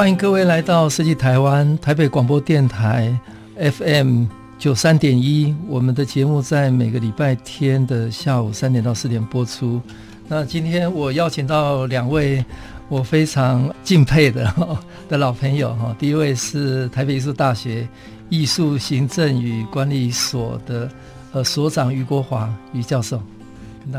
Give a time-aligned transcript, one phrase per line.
[0.00, 3.14] 欢迎各位来到设计台湾台北广播电台
[3.58, 4.24] FM
[4.58, 9.78] 九三点一，我们的节目在每个礼拜天的下午三点到四点播出。
[10.26, 12.42] 那今天我邀请到两位
[12.88, 14.50] 我非常敬佩的
[15.06, 17.86] 的老朋友哈，第一位是台北艺术大学
[18.30, 20.90] 艺术行政与管理所的
[21.32, 23.22] 呃所长于国华于教授。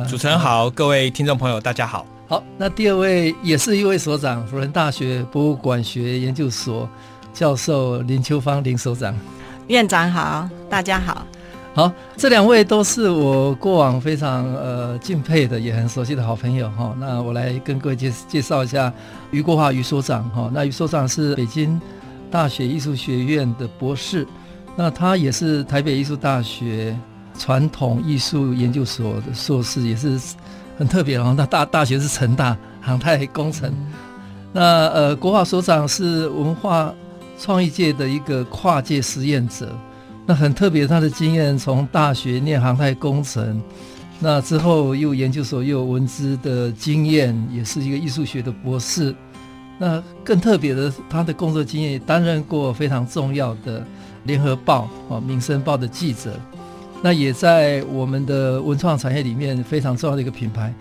[0.10, 2.04] 主持人好，各位听众朋友大家好。
[2.31, 6.88] 好，那第二位也是一位所长，辅仁大学博物馆学研究所
[7.34, 9.13] 教授林秋芳林所长。
[9.68, 11.27] 院长好，大家好。
[11.73, 16.96] 好，这两位都是我过往非常呃敬佩的，也很熟悉的好朋友哈。
[16.98, 18.93] 那我来跟各位介介绍一下
[19.32, 20.49] 余国华余所长哈。
[20.54, 21.77] 那余所长是北京
[22.32, 24.26] 大学艺术学院的博士，
[24.77, 26.98] 那他也是台北艺术大学
[27.38, 30.18] 传统艺术研究所的硕士，也是。
[30.77, 33.74] 很特别哦，那大大学是成大航太工程。
[34.54, 36.94] 那呃，国华所长是文化
[37.40, 39.74] 创意界的一个跨界实验者。
[40.26, 43.62] 那很特别，他的经验从大学念航太工程，
[44.20, 49.16] 那之后又研究所又有文资的经验，也是一个艺术学的博士。
[49.80, 53.84] 那更特别的，他的工作经验担任过非常重要的
[54.26, 56.34] 联合报啊、民生报的记者。
[57.02, 60.74] 那也在我们的文创产业里面非常重要的一个品牌，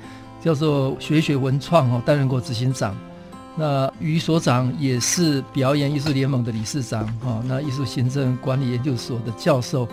[0.42, 2.94] 叫做学学文创哦，担任过执行长。
[3.56, 9.88] 那于所长也是表演艺术联盟的理事长哈，那艺术行政管理研究所的教授。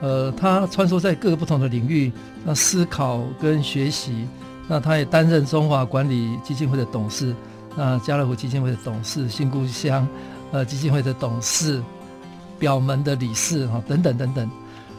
[0.00, 2.12] 呃，他穿梭在各个不同的领域，
[2.44, 4.26] 那思考跟学习。
[4.68, 7.34] 那他也担任中华管理基金会的董事，
[7.74, 10.06] 那家乐福基金会的董事，新故乡
[10.52, 11.82] 呃基金会的董事，
[12.58, 14.50] 表门的理事哈，等等等等。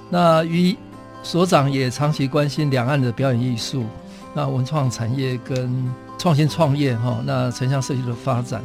[0.10, 0.76] 那于
[1.22, 3.86] 所长也长期关心两岸的表演艺术、
[4.34, 8.64] 那文创产业跟创新创业哈，那城乡社区的发展，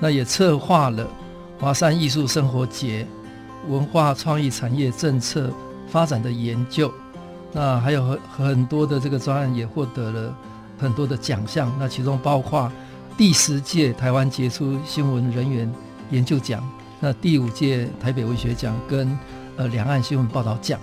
[0.00, 1.06] 那也策划了
[1.58, 3.06] 华山艺术生活节、
[3.68, 5.50] 文化创意产业政策
[5.88, 6.92] 发展的研究，
[7.52, 10.34] 那还有很很多的这个专案也获得了
[10.78, 12.72] 很多的奖项，那其中包括
[13.16, 15.72] 第十届台湾杰出新闻人员
[16.10, 16.66] 研究奖，
[16.98, 19.16] 那第五届台北文学奖跟。
[19.60, 20.80] 呃，两岸新闻报道奖。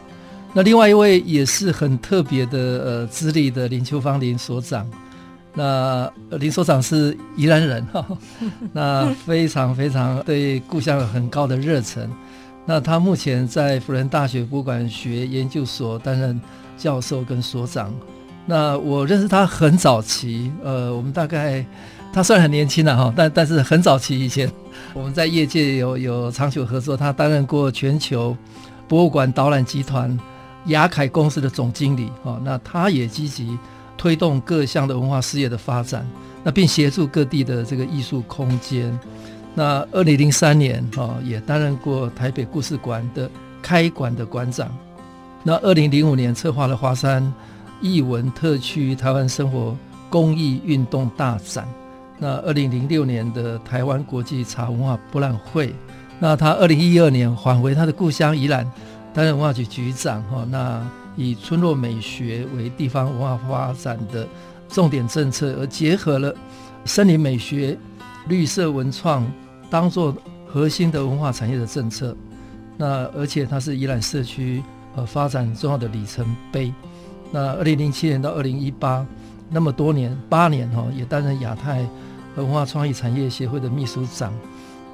[0.54, 4.88] 那另外一位也是很特别的呃资历的林秋芳林所长。
[5.56, 6.08] 那
[6.38, 8.06] 林所长是宜兰人哈，
[8.74, 12.08] 那非常非常对故乡有很高的热忱。
[12.68, 16.40] 那他目前在辅仁大学博物馆学研究所担任
[16.78, 17.92] 教授跟所长。
[18.46, 21.66] 那我认识他很早期，呃，我们大概
[22.14, 24.48] 他虽然很年轻了哈，但但是很早期以前
[24.94, 26.96] 我们在业界有有长久合作。
[26.96, 28.38] 他担任过全球。
[28.88, 30.18] 博物馆导览集团
[30.68, 33.58] 亚凯公司的总经理啊，那他也积极
[33.98, 36.06] 推动各项的文化事业的发展，
[36.44, 38.98] 那并协助各地的这个艺术空间。
[39.54, 43.30] 那二零零三年啊，也担任过台北故事馆的
[43.62, 44.70] 开馆的馆长。
[45.44, 47.34] 那二零零五年策划了华山
[47.82, 49.76] 艺文特区台湾生活
[50.10, 51.68] 公益运动大展。
[52.20, 55.74] 那二零零六年的台湾国际茶文化博览会。
[56.20, 58.70] 那他二零一二年返回他的故乡宜兰，
[59.14, 60.46] 担任文化局局长哈。
[60.50, 60.82] 那
[61.16, 64.28] 以村落美学为地方文化发展的
[64.68, 66.34] 重点政策，而结合了
[66.86, 67.78] 森林美学、
[68.28, 69.26] 绿色文创
[69.70, 70.16] 当做
[70.48, 72.16] 核心的文化产业的政策。
[72.78, 74.64] 那而且他是宜兰社区
[74.96, 76.74] 呃发展重要的里程碑。
[77.32, 79.06] 那二零零七年到二零一八
[79.50, 81.86] 那么多年八年哈，也担任亚太
[82.36, 84.34] 文化创意产业协会的秘书长。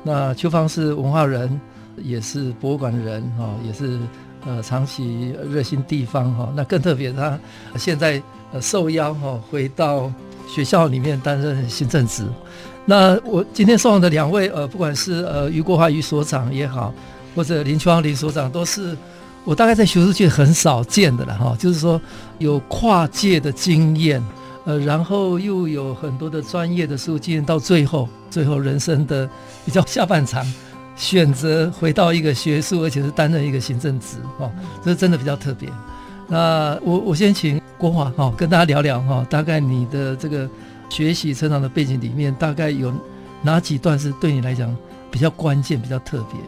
[0.04, 1.60] 那邱芳是文化人，
[1.98, 3.98] 也是博物馆人哈，也是
[4.46, 6.52] 呃长期热心地方哈。
[6.56, 7.40] 那更特别，他
[7.78, 8.22] 现在
[8.52, 10.12] 呃受邀哈回到
[10.48, 12.26] 学校里面担任行政职。
[12.86, 16.94] 那我今天送的两位呃，不管是呃余国华余所长也好，
[17.34, 18.98] 或者林秋芳林所长，都是
[19.46, 21.56] 我大概在学术界很少见的了哈。
[21.58, 22.00] 就是说
[22.40, 24.22] 有跨界的经验。
[24.66, 29.30] 呃，然后又有很多的专业的书经验，到最后，最后人生的
[29.66, 30.46] 比较下半场，
[30.96, 34.52] 选择回到一个学术，而且是担任一个行政职，哦，
[34.84, 35.70] 这是真的比较特别。
[36.28, 40.50] 那我我先请国华哈、哦、跟大家聊聊哈、哦，大概你的这个
[40.90, 42.94] 学习成长的背景里面，大概有
[43.42, 44.74] 哪几段是对你来讲
[45.12, 46.40] 比较关键、比较特别？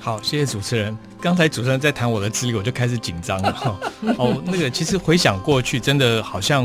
[0.00, 0.98] 好，谢谢主持人。
[1.20, 3.78] 刚才主持人在谈我的资历，我就开始紧张了。
[4.18, 6.64] 哦，那个其实回想过去，真的好像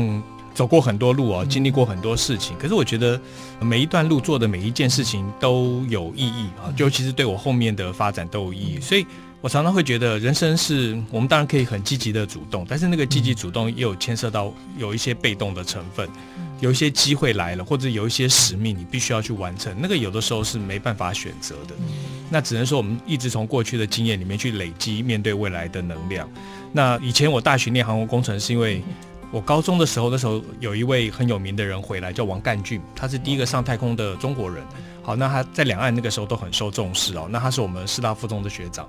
[0.58, 2.58] 走过很多路哦，经历过很多事情。
[2.58, 3.20] 可是我觉得
[3.60, 8.80] 每一段路做的每一件事情都有意义啊，尤其是对我后面的发展都有意义。
[8.80, 9.06] 所以
[9.40, 16.08] 我常常会觉得，人生是我们当然可以很积极的主动，但是那个积极主动也有牵涉到有一些被动的成分。
[16.58, 19.72] 有一些机会来了，或者有一些使命，你必须要去完成。
[19.78, 21.74] 那个有的时候是没办法选择的，
[22.28, 26.28] 那只能说我们一直从过去的经验里面去累积面对未来的能量。
[26.72, 28.82] 那以前我大学念航空工程，是因为
[29.30, 34.64] 我高中的时候，那时候有一位很有名的人回来，叫王干俊，他是第一个上太空的中国人。
[35.02, 37.26] 好，那他在两岸那个时候都很受重视哦。
[37.30, 38.86] 那他是我们师大附中的学长，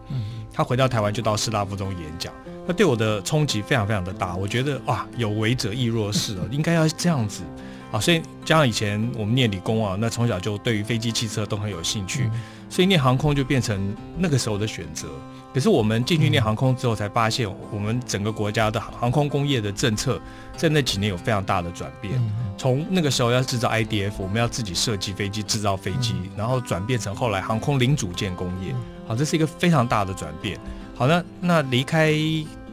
[0.53, 2.33] 他回到台湾就到师大附中演讲。
[2.67, 7.43] 那对我的冲击非常非常的大，我觉得哇，有为者亦若是哦， 应该要这样子
[7.91, 7.99] 啊。
[7.99, 12.29] 所以加上以前我们念理工啊，那从小就对于飞机、汽车都很有兴趣，
[12.69, 15.07] 所以念航空就变成那个时候的选择。
[15.53, 20.21] 可是我们进去练航空之后，才发现我们整个国家的航空工业的政策
[20.55, 22.13] 在那几年有非常大的转变。
[22.57, 28.73] 从那个时候要制造 IDF，我们要自己设计飞机、制造飞机，然后转变成后来航空零组件工业。
[29.07, 30.59] 好，这是一个非常大的转变。
[30.95, 32.13] 好，那那离开。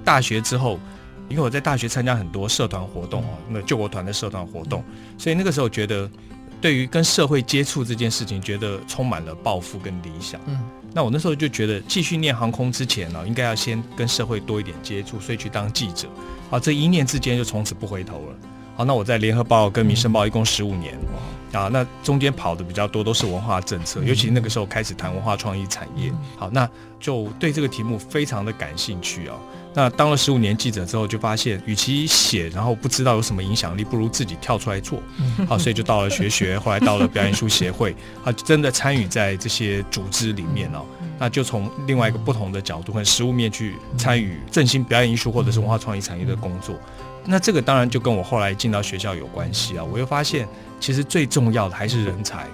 [0.07, 0.79] 大学之后，
[1.29, 4.85] 因为我在大学参加很多社团活动哦，那救国团的社团活动，
[5.19, 6.09] 所以那个时候觉得，
[6.61, 10.41] 对于跟社会接触这件事情，觉得充满了抱负跟理想。
[10.47, 10.61] 嗯，
[10.97, 16.09] 那我那时候就觉得，继续念航空之前呢，应该要先跟社会多一点接触，所以去当记者。
[16.51, 18.37] 啊，这一念之间就从此不回头了。
[18.77, 20.95] 好，那我在联合报跟民生报一共十五年。
[21.53, 26.13] 啊，那中间跑的比较多都是文化政策，尤其那个时候开始谈文化创意产业。
[26.37, 26.69] 好，那
[27.01, 29.39] 就对这个题目非常的感兴趣哦。
[29.73, 34.99] 那当了十五年记者之后，就发现与其写，然后不知道有什么影响力，不如自己跳出来做。
[35.49, 40.85] 好，所以就到了学学，后来到了表演艺术协会，啊，真的参与在这些组织里面哦。
[41.19, 46.75] 那就从另外一个不同的角度和实物面去参与振兴表演艺术或者是文化创意产业的工作。
[47.27, 49.85] 那这个当然就跟我后来进到学校有关系啊。
[49.85, 50.47] 我又发现，
[50.81, 52.47] 其实最重要的还是人才。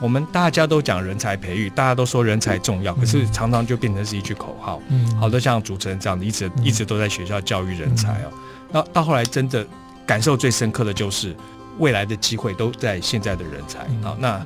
[0.00, 4.80] 我们大家都讲人才培育，大家都说人才重要，可是常常就变成是一句口号。
[4.88, 8.32] 嗯，好多像主持人这样的，一直一直都在学校教育人才哦。
[8.70, 9.66] 那到后来真的
[10.06, 11.34] 感受最深刻的就是，
[11.78, 14.16] 未来的机会都在现在的人才啊。
[14.20, 14.40] 那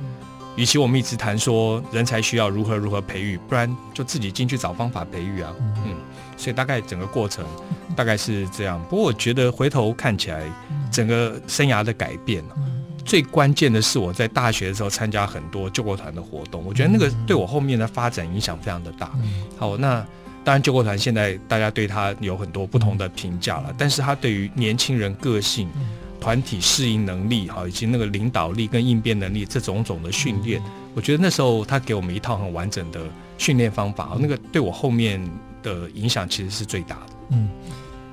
[0.55, 5.53] 与其我们一直谈说人才需要如何如何培育，不然就自己进去找方法培育啊。
[5.85, 5.95] 嗯，
[6.37, 7.45] 所以大概整个过程
[7.95, 8.83] 大概是这样。
[8.89, 10.43] 不过我觉得回头看起来，
[10.91, 12.43] 整个生涯的改变
[13.05, 19.11] 最关键的是我在大学的时候参加很多救国团的活动，我觉得那个对我后面的发展影响非常的大。
[19.57, 20.05] 好，那
[20.43, 25.69] 当然救国团现在大家对他有很多不同的评价了，但是他对于年轻人个性、
[26.19, 30.61] 团体适应能力，哈以及那个领导力跟应变能力这种种的训练，
[30.93, 33.01] 我觉得那时候他给我们一套很完整的
[33.37, 35.21] 训练方法，那个对我后面
[35.63, 37.13] 的影响其实是最大的。
[37.29, 37.49] 嗯。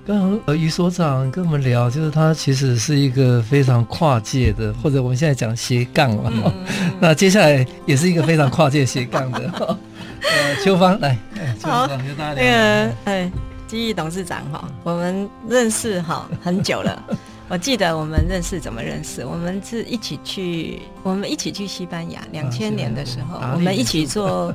[0.07, 6.33] 刚刚呃，于所长跟我们聊，就是他其实是一个非常跨界的，或者我们现在讲斜杠了。
[6.35, 6.53] 嗯、
[6.99, 9.41] 那接下来也是一个非常跨界斜杠的。
[10.23, 11.17] 呃，秋芳来，
[11.61, 12.43] 秋芳跟大家聊。
[12.43, 13.33] 那个，哎，
[13.69, 17.01] 基毅董事长哈，我们认识哈很久了。
[17.49, 19.25] 我记得我们认识怎么认识？
[19.25, 24.53] 我们是一起去，我们一起去西班牙，两千年的时候，啊、我们一起做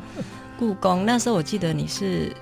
[0.57, 1.05] 故宫。
[1.05, 2.35] 那时候我记得你是。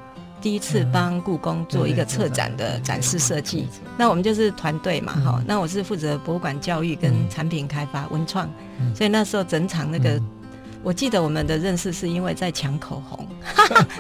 [0.44, 3.66] 第一次帮故宫做一个策展的展示设计，
[3.98, 5.42] 那我们就是团队嘛，哈。
[5.48, 8.46] 那我是负责博物馆教育跟产品开发、文创，
[8.94, 10.22] 所以那时候整场那个，
[10.84, 13.26] 我记得我们的认识是因为在抢口红，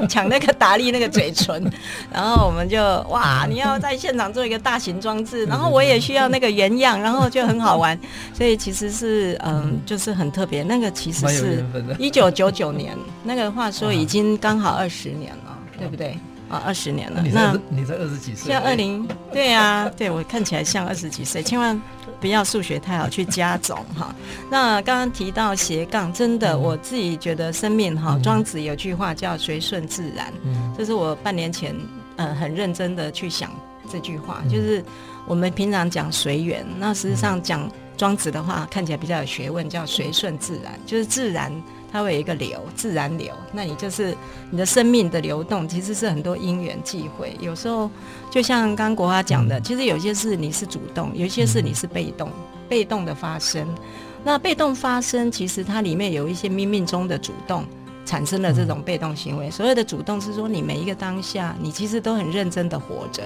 [0.09, 1.63] 抢那个达利那个嘴唇，
[2.12, 2.77] 然后我们就
[3.09, 7.97] 哇，你要在现场做一个大型装置，然后我也需要那个原样，然后就很好玩，
[8.33, 10.62] 所以其实是嗯，就是很特别。
[10.62, 11.63] 那个其实是
[11.97, 16.17] 一九九九年，那个话说已经刚好二十年了，对不对？
[16.53, 17.24] 啊，二十年了。
[17.33, 18.51] 那你才二十几岁？
[18.51, 21.79] 像二零，对啊，对我看起来像二十几岁，千万
[22.22, 24.13] 不要数学太好去加总哈。
[24.51, 30.31] 那刚刚提到斜杠，真的，我自己觉得生命哈，庄子有句话叫随顺自然，
[30.77, 31.75] 这是我半年前
[32.17, 33.50] 呃很认真的去想
[33.91, 34.83] 这句话，就是
[35.27, 37.67] 我们平常讲随缘，那实际上讲
[37.98, 41.51] 庄子的话看起来比较有学问，叫随顺自然，就是自然。
[41.93, 44.17] 它会有一个流，自然流，那你就是
[44.50, 47.38] 你的生命的流动，其实是很多因缘际会。
[47.39, 47.88] 有时候
[48.31, 52.31] 就像刚刚国华讲的，其实有些事你是主动，有些事你是被动，
[52.67, 53.67] 被动的发生。
[54.23, 57.63] 那被动发生，其实它里面有一些冥冥中的主动，
[58.05, 59.51] 产生了这种被动行为。
[59.51, 63.21] 所谓的主动是说，你每一个当下，你其实都很认真的活着，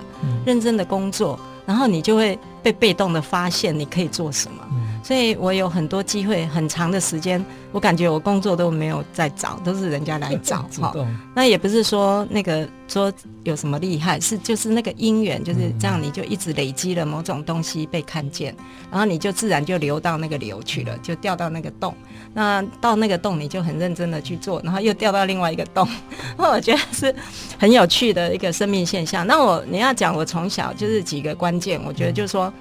[0.46, 4.62] 认真的工作，然后你就会被被动的发现你可以做什么。
[5.04, 7.46] 所以我有很多机会，很长的时间，
[7.78, 10.92] 我感觉我工作都没有在找，都是人家来 找哈。
[11.36, 18.52] 那也不是说那个说有什么厉害，是就是那个因缘就是这样，你就一直累积了某种东西被看见，
[18.90, 21.94] 然后你就自然就流到那个流去了，就掉到那个洞。
[22.34, 25.88] 那到那个洞，你就很认真的去做，然后又掉到另外一个洞。
[26.36, 27.14] 那我觉得是
[27.60, 29.28] 很有趣的一个生命现象。
[29.28, 32.52] 那我你要讲我从小就是几个关键，我觉得就是说。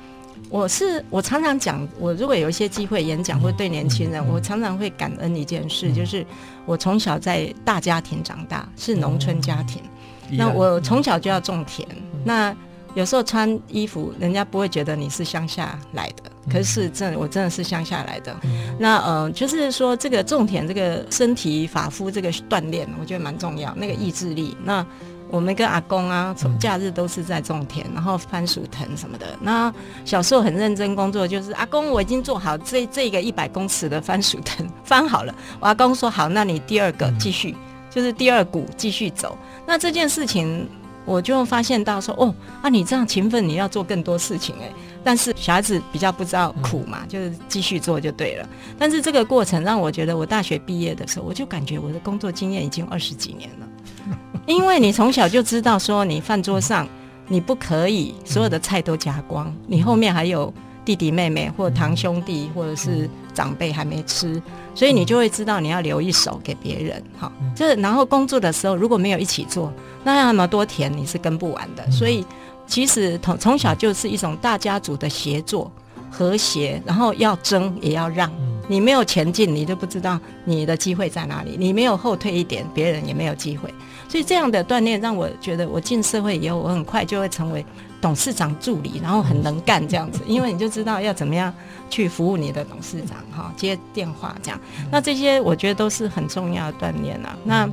[0.48, 6.24] 我是我常常讲，我如果有一些机会演讲或对年轻人，我常常会感恩一件事，就是
[6.64, 9.82] 我从小在大家庭长大，是农村家庭。
[10.30, 11.86] 那我从小就要种田，
[12.24, 12.54] 那
[12.94, 18.34] 有时候穿衣服，人家不会觉得你是乡下来的，可是真的我真的是乡下来的。
[18.78, 24.56] 那呃，就是说这个种田，这个身体发肤这个锻炼，我觉得蛮重要，那个意志力。
[24.64, 24.84] 那
[25.28, 29.26] 我们跟阿公啊，从假日都是在种田，然后番薯藤什么的。
[29.40, 29.72] 那
[30.04, 35.34] 小时候很认真工作，就是阿公，我已经做好这这个一百公尺的番薯藤翻好了。
[35.58, 37.56] 我阿公说好，那你第二个继续，
[37.90, 39.36] 就是第二股继续走。
[39.66, 40.68] 那这件事情，
[41.04, 44.70] 我就发现到说，哦，啊，你这样勤奋，你要做更多事情哎。
[45.02, 48.48] 但是小孩子比较不知道苦嘛，就是继续做就对了。
[48.78, 53.66] 但是这个过程让我觉得，我大学毕业的时候，我就感觉我的工作经验已经二十几年了。
[54.46, 56.86] 因为你从小就知道说，你饭桌上
[57.28, 60.52] 你不可以所有的菜都夹光，你后面还有
[60.84, 64.40] 弟弟妹妹或堂兄弟或者是长辈还没吃，
[64.74, 67.02] 所以你就会知道你要留一手给别人。
[67.18, 69.72] 哈，这然后工作的时候如果没有一起做，
[70.04, 71.90] 那那么多田你是耕不完的。
[71.90, 72.24] 所以
[72.68, 75.68] 其实从从小就是一种大家族的协作、
[76.10, 78.30] 和谐，然后要争也要让。
[78.68, 83.72] 你没有前进，你就不知道你的机会在哪里；你没有后退一点，别人也没有机会。
[84.08, 87.64] 所以这样的锻炼让我觉得，我进社会以后，我很快就会成为
[88.00, 90.20] 董事长助理，然后很能干这样子。
[90.26, 91.54] 因为你就知道要怎么样
[91.88, 94.60] 去服务你的董事长，哈，接电话这样。
[94.90, 97.36] 那这些我觉得都是很重要的锻炼啊。
[97.44, 97.70] 那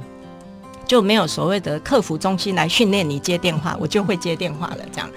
[0.86, 5.10] 就没有所谓的客服中心来训练你接电话，我就会接电话了这样。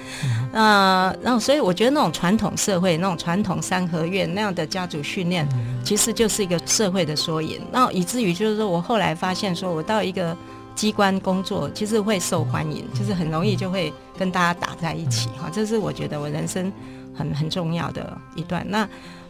[0.53, 5.47] 呃，然后所以我觉得那种传统社会、那种传统三合院那样的家族训练，
[5.85, 7.61] 其实就是一个社会的缩影。
[7.71, 10.37] 那以至于就是说我后来发现，说我到一个
[10.75, 15.51] 机关工作，其实会受欢迎，就是很容易就会跟大家打在一起哈。
[15.53, 16.73] 这是我觉得我人生
[17.15, 18.65] 很很重要的一段。
[18.69, 18.89] 那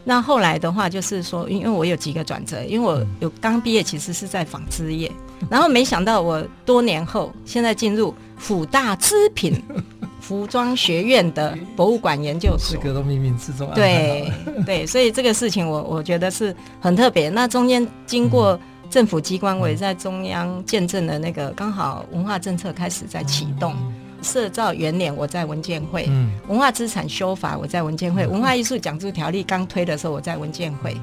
[0.09, 5.11] 那后来的话，就是说，因为我有几个转折，因为我有刚毕业，其实是在纺织业，
[5.51, 9.61] 然后没想到我多年后，现在进入辅大织品。
[10.19, 14.29] 服装学院的博物馆研究所，这个都冥冥之中对
[14.67, 17.29] 对，所以这个事情我我觉得是很特别。
[17.29, 18.59] 那中间经过
[18.91, 23.73] 政府机关，我也在中央见证了那个刚好文化政策开始在启动，
[24.27, 26.33] 社造元年我在文建会，嗯。
[26.49, 30.95] 文化资产修法我在文建会，文化艺术奖助条例刚推的时候我在文建会。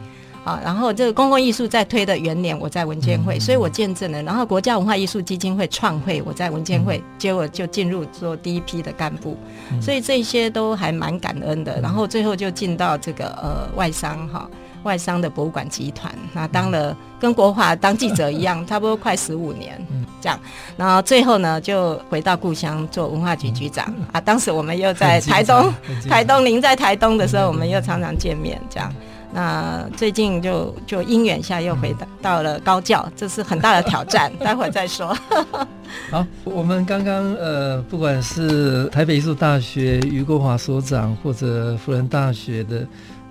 [0.43, 4.21] 啊，然后这个公共艺术在推的元年，我在文建会，所以我见证了。
[4.23, 9.37] 然后国家文化艺术基金会创会，我在文建会，结果就进入做第一批的干部，
[9.81, 11.79] 所以这些都还蛮感恩的。
[11.79, 14.49] 然后最后就进到这个呃外商哈，
[14.83, 19.79] 外商的博物馆集团，那当了跟国华当记者一样，差不多快十五年
[20.21, 20.39] 这样。
[20.77, 24.21] 然后最后呢，就回到故乡做文化局局长啊。
[24.21, 25.73] 当时我们又在台东，
[26.09, 28.93] 台东您在台东的时候，我们又常常见面这样。
[29.35, 35.17] 那最近就就因缘下又回到到了高教，这是很大的挑战， 待会儿再说。
[36.11, 42.85] 好，我们刚刚呃，不管是台北艺术大学余国华所长，或者辅仁大学的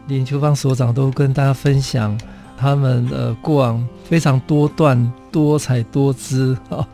[0.09, 2.19] 林秋芳所长，都跟大家分享
[2.57, 6.87] 他们呃过往非常多段、多彩多姿啊，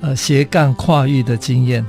[0.00, 1.84] 呃斜杠跨域的经验。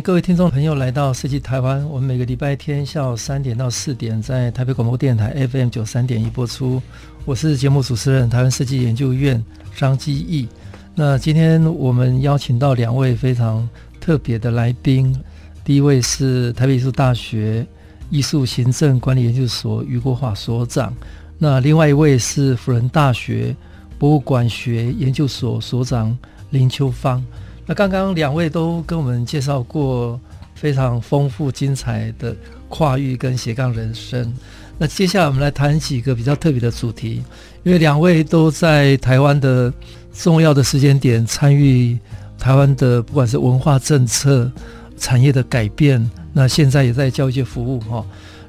[0.00, 1.84] 各位听众朋友来到设计台湾。
[1.88, 6.80] 我们每个礼拜天下午三点到四点在台北广播电台 FM 九三点一播出。
[7.24, 10.46] 我是节目主持人台湾设计研究院张基义。
[10.94, 13.68] 那今天我们邀请到两位非常
[14.00, 15.18] 特别的来宾。
[15.64, 17.66] 第一位是台北艺术大学
[18.08, 20.94] 艺术行政管理研究所余国华所长。
[21.38, 23.54] 那另外一位是辅仁大学
[23.98, 26.16] 博物馆学研究所所长
[26.50, 27.24] 林秋芳。
[27.68, 30.18] 那刚刚两位都跟我们介绍过
[30.54, 32.34] 非常丰富精彩的
[32.66, 34.34] 跨域跟斜杠人生。
[34.78, 37.22] 那接下来我们来谈几个比较特别的主题，
[37.64, 39.70] 因为两位都在台湾的
[40.14, 41.98] 重要的时间点参与
[42.38, 44.50] 台湾的不管是文化政策、
[44.96, 48.02] 产业的改变，那现在也在教育界服务哈。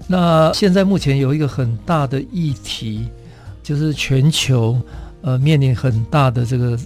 [0.07, 3.09] 那现在目前有一个很大的议题，
[3.61, 4.79] 就是全球
[5.21, 6.79] 呃面临很大的这个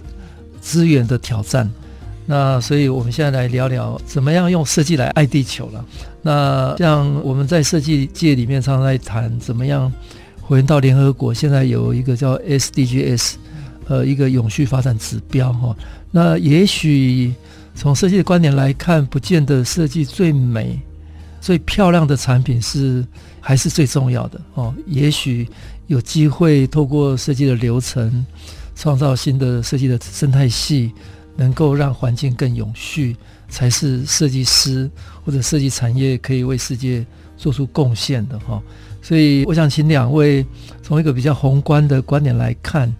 [0.60, 1.70] 资源的挑战。
[2.26, 5.84] 那所以我们现在来聊聊怎么样用设计来爱地球了。
[6.22, 9.92] 那像我们在设计界里面常常在谈怎么样
[10.40, 13.34] 回到联合国，现在有一个叫 SDGs，
[13.88, 15.76] 呃，一个永续发展指标哈。
[16.10, 17.34] 那也许
[17.74, 20.80] 从设计的观点来看，不见得设计最美、
[21.42, 23.04] 最漂亮的产品是
[23.38, 24.74] 还是最重要的哦。
[24.86, 25.46] 也许
[25.88, 28.24] 有机会透过设计的流程，
[28.74, 30.90] 创造新的设计的生态系。
[31.36, 33.16] 能够让环境更永续，
[33.48, 34.90] 才是设计师
[35.24, 37.04] 或者设计产业可以为世界
[37.36, 38.62] 做出贡献的哈。
[39.02, 40.46] 所以，我想请两位
[40.82, 42.90] 从一个比较宏观的观点来看，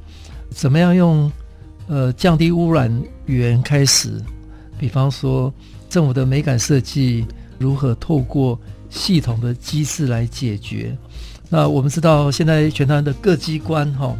[0.50, 1.30] 怎么样用
[1.86, 2.92] 呃降低污染
[3.26, 4.20] 源开始，
[4.78, 5.52] 比方说
[5.88, 7.26] 政府的美感设计
[7.58, 8.58] 如何透过
[8.90, 10.96] 系统的机制来解决。
[11.48, 14.14] 那我们知道，现在全台的各机关哈。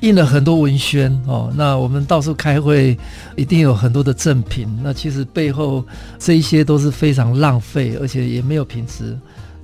[0.00, 2.98] 印了很多文宣哦，那我们到处开会，
[3.36, 4.66] 一定有很多的赠品。
[4.82, 5.84] 那其实背后
[6.18, 9.18] 这一些都是非常浪费，而且也没有品质。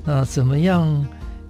[0.05, 1.07] 那怎么样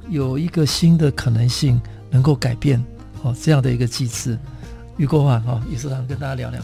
[0.09, 2.83] 有一个新的可能性能够改变
[3.23, 4.39] 哦这样的一个机制？
[4.97, 6.61] 余国华哦，余所长跟大家聊聊。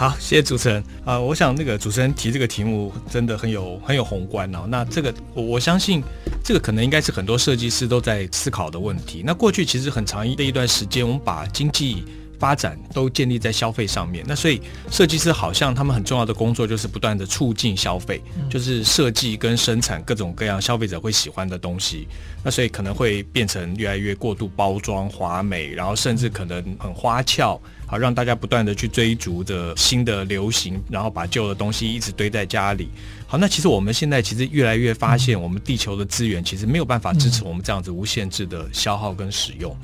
[0.00, 1.22] 好，谢谢主持人啊、呃！
[1.22, 4.60] 我想那个主持人提这个题目真的很有很有宏观哦。
[4.66, 6.02] 那这个我我相信
[6.42, 9.22] 这个可能应该是很多设计师都在思考的问题。
[9.22, 12.02] 那过去其实很长的一段时间，我们把经济
[12.38, 14.24] 发展都建立在消费上面。
[14.26, 22.08] 那所以设计师好像他们很重要的工作就是不断的促进消费，就是设计跟生产各种各样消费者会喜欢的东西。
[22.42, 27.60] 那所以可能会变成越来越过度包装华美，然后甚至可能很花俏。
[27.90, 32.88] 好，让大家不断的去追逐着新的流行，然后把旧的东西一直堆在家里。
[33.26, 39.76] 好，那其实我们现在其实越来越发现，我们地球的资源其实没有办法支持我们这样子无限制的消耗跟使用。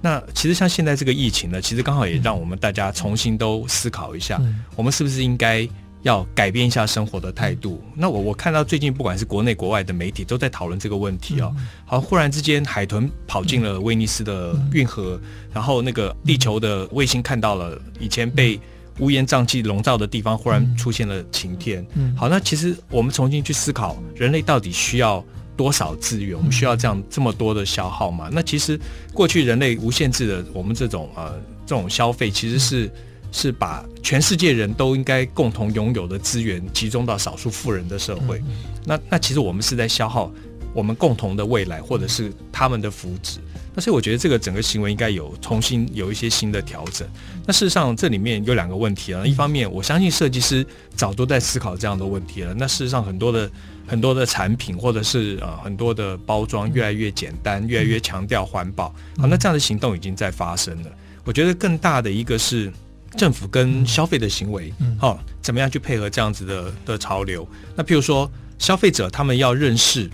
[0.00, 4.40] 那其实像现在这个疫情呢，其实刚好也让我们大家重新都思考一下，
[4.74, 5.68] 我们是不是应该。
[6.02, 7.82] 要改变一下生活的态度。
[7.94, 11.54] 那我我看到最近不管是国内国外的媒体都在讨论这个问题哦。
[11.84, 15.20] 好，忽然之间海豚跑进了威尼斯的运河，
[15.52, 18.58] 然后那个地球的卫星看到了以前被
[18.98, 21.86] 乌烟瘴气笼罩的地方，忽然出现了晴天。
[22.16, 25.22] 好，那其实我们重新去思考，人类到底需要
[25.56, 26.36] 多少资源？
[26.36, 28.30] 我们需要这样这么多的消耗吗？
[28.32, 28.80] 那其实
[29.12, 32.90] 过去人类无限制的我们这种呃这种消费，其实是。
[33.32, 38.42] 是把全世界人都应该共同拥有的资源集中到少数富人的社会，
[38.84, 40.32] 那那其实我们是在消耗
[40.74, 43.38] 我们共同的未来，或者是他们的福祉。
[43.72, 47.06] 那所以我觉得这个整个行为应该有重新有一些新的调整。
[47.46, 50.66] 那事实上这里面有两个问题啊，一方面我相信设计师
[50.96, 52.52] 早都在思考这样的问题了。
[52.52, 53.48] 那事实上很多的
[53.86, 58.88] 很多的产品或者是呃很多的包装越来越简单，越来越强调环保，
[59.18, 60.90] 好，那这样的行动已经在发生了。
[61.24, 62.72] 我觉得更大的一个是。
[63.16, 67.46] 政府跟消费的行为，好、哦，怎么样去配合这样子的的潮流？
[67.76, 70.08] 那譬如说，消费者他们要认识，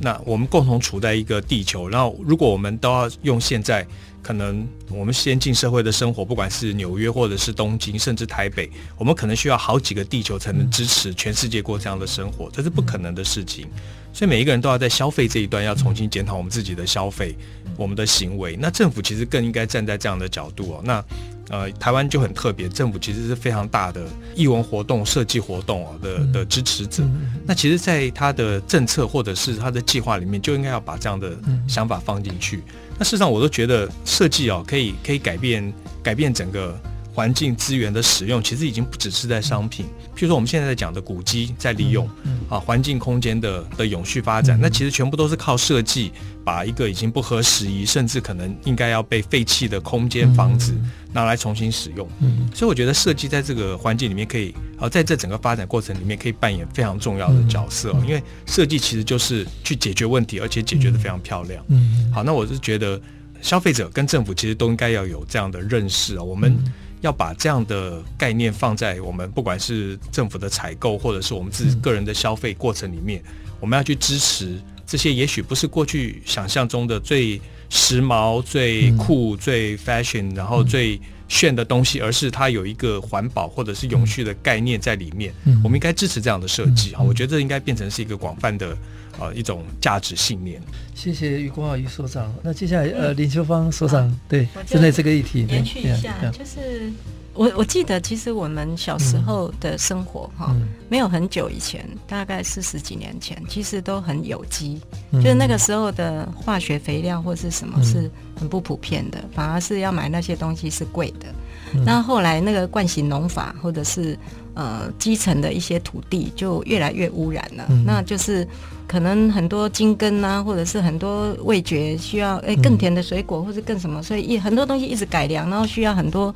[0.00, 3.86] 那我们共同处在一个地球，然后如果我们都要用现在
[4.26, 13.68] 可能我们先进社会的生活，不管是纽约或者是东京，甚至台北，我们可能需要好几个地球才能支持全世界过这样的生活，这是不可能的事情。
[14.12, 17.36] 所以每一个人都要在消费这一端要重新检讨我们自己的消费，
[17.76, 18.56] 我们的行为。
[18.60, 20.82] 那政府其实更应该站在这样的角度哦。
[20.82, 21.04] 那
[21.48, 27.04] 呃，台湾就很特别，政府其实是非常大的艺文活动、设计活动哦的的支持者。
[27.46, 32.64] 那其实，在他的政策或者是他的计划里面，就应该要把这样的想法放进去。
[32.98, 36.78] 那事实上，我都觉得设计哦，可以可以改变改变整个。
[37.16, 42.06] 环境资源的使用其实已经不只是在商品，譬如说我们现在在讲的古迹在利用，
[42.50, 46.12] 啊，环境空间的的永续发展，那其实全部都是靠设计
[46.44, 50.74] 把一个已经不合时宜，甚至可能应该要被废弃的空间房子
[51.10, 52.06] 拿来重新使用。
[52.54, 61.64] 所以我觉得设计在这个环境里面可以，啊，在这整个发展过程里面可以扮演非常重要的角色，因为设计其实就是去解决问题，而且解决的非常漂亮。
[62.12, 63.00] 好，那我是觉得
[63.40, 66.54] 消费者跟政府其实都应该要有这样的认识啊，我们。
[67.00, 73.22] 要把这样的概念放在我们不管是政府的采购，或者是我们自己个人的消费过程里面，
[73.60, 85.34] 我们要去支持这些也许不是过去想象中的最时髦、最酷、最 fashion，然后最炫的东西，而是它有一个环保或者是永续的概念在里面。
[85.62, 87.00] 我们应该支持这样的设计啊！
[87.02, 88.76] 我觉得这应该变成是一个广泛的。
[89.18, 90.60] 呃，一种价值信念。
[90.94, 92.32] 谢谢余国华余所长。
[92.42, 96.90] 那接下来，呃，林秋芳所长，对，针对这个议题，延续一下，就是
[97.34, 111.26] 我我记得，其实我们小时候的生活哈，嗯、没有很久以前，大概四十几年前，其实都很有机，嗯、就是那个时候的化学肥料或是什么是很不普遍的，嗯、反而是要买那些东西是贵的。
[111.74, 114.18] 嗯、那后来那个惯性农法或者是
[114.54, 118.48] 呃基层的一些土地就越来越污染了，嗯、那就是
[118.86, 126.34] 可能很多精耕啊，或者是很多味觉需要诶更甜的水果或者更什么，所以一很多东西一直改良，然后需要很多。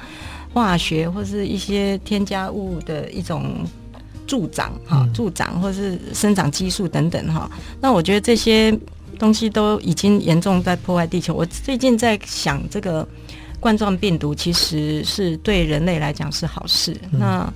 [0.52, 3.64] 化学或是一些添加物的一种
[4.26, 7.48] 助长哈，助长或是生长激素等等哈。
[7.80, 8.76] 那我觉得这些
[9.16, 11.32] 东西都已经严重在破坏地球。
[11.32, 13.06] 我最近在想，这个
[13.60, 16.96] 冠状病毒其实是对人类来讲是好事。
[17.12, 17.48] 那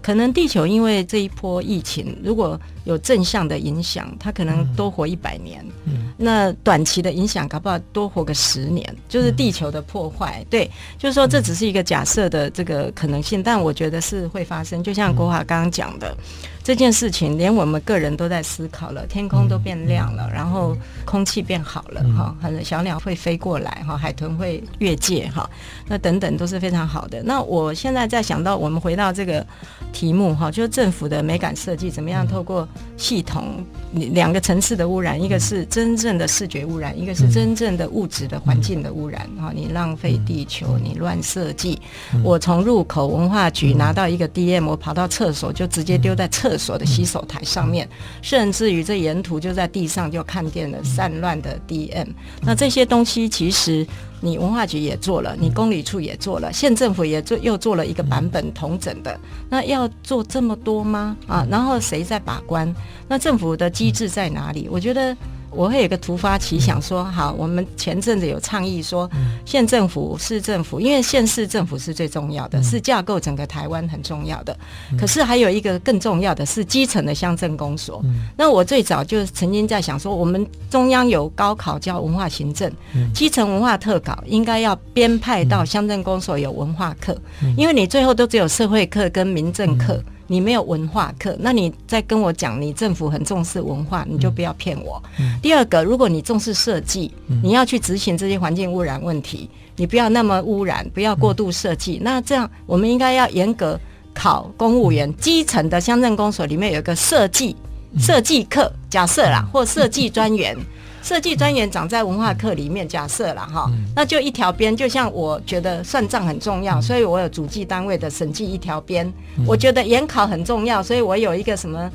[0.00, 5.64] 可能地球因为这一波疫情，如果有正向的影响，它可能多活一百年。
[5.84, 10.44] 嗯，那短期的影响，搞不好多活个十年，就是地球的破坏。
[10.50, 14.82] 对，就是说这只是一个假设的这个可能性，但我觉得是会发生。
[14.82, 16.16] 就像国华刚刚讲的。
[16.62, 25.48] 这件事情连我们个人都在思考了，天空都变亮了，然后空气变好了，哈，很小鸟会飞过来，哈，海豚会越界，哈，
[25.88, 27.22] 那等等都是非常好的。
[27.22, 29.44] 那我现在在想到，我们回到这个
[29.90, 41.80] 题目，哈，就是政府的美感设计怎么样透过系统两个层次的污染，一个是真正的视觉污染，一个是真正的物质的环境的污染，哈，你浪费地球，你乱设计，
[42.22, 46.50] 我从入口文化局拿到一个 DM，我跑到厕所就直接丢在厕。
[46.50, 47.88] 厕所的洗手台上面，
[48.22, 52.08] 甚至于这沿途就在地上就看见了散乱的 DM。
[52.42, 53.86] 那这些东西其实
[54.20, 59.18] 你文化局也做了，你公理处也做了，县政府也做又做了一个版本同整的。
[59.48, 61.16] 那要做这么多吗？
[61.26, 62.72] 啊，然后谁在把关？
[63.08, 64.68] 那政府的机制在哪里？
[64.70, 65.16] 我觉得。
[65.50, 69.10] 我会有个突发奇想说，好，我们前阵子有倡议说，
[69.44, 74.56] 县政府、市政府，因为县市政府是最重要的，是架构整个台湾很重要的。
[74.98, 78.02] 可是还有一个更重要的是基层的乡镇公所。
[78.36, 82.70] 那我最早就曾经在想说，我们中央有高考教文化行政，
[83.12, 87.16] 基层文化特考应该要编派到乡镇公所有文化课，
[87.56, 90.02] 因为你最后都只有社会课跟民政课。
[90.30, 95.02] 你没有文化课，那你在跟我讲你政府很重视文化，你就不要骗我。
[95.18, 101.96] 嗯、第二个，如果你重视设计，嗯、你要去执行这些环境污染问题，你不要那么污染，不要过度设计。
[101.96, 103.76] 嗯、那这样，我们应该要严格
[104.14, 107.56] 考公务员，基层的乡镇公所里面有一个设计
[107.98, 110.56] 设计课，假设啦，或设计专员。
[111.02, 119.10] 设计专员长在文化课里面，假设了哈，那就一条边，就像我觉得算账很重要，所以我有主计单位的审计一条边。
[119.46, 121.90] 我觉得研考很重要，所以我有一个什么，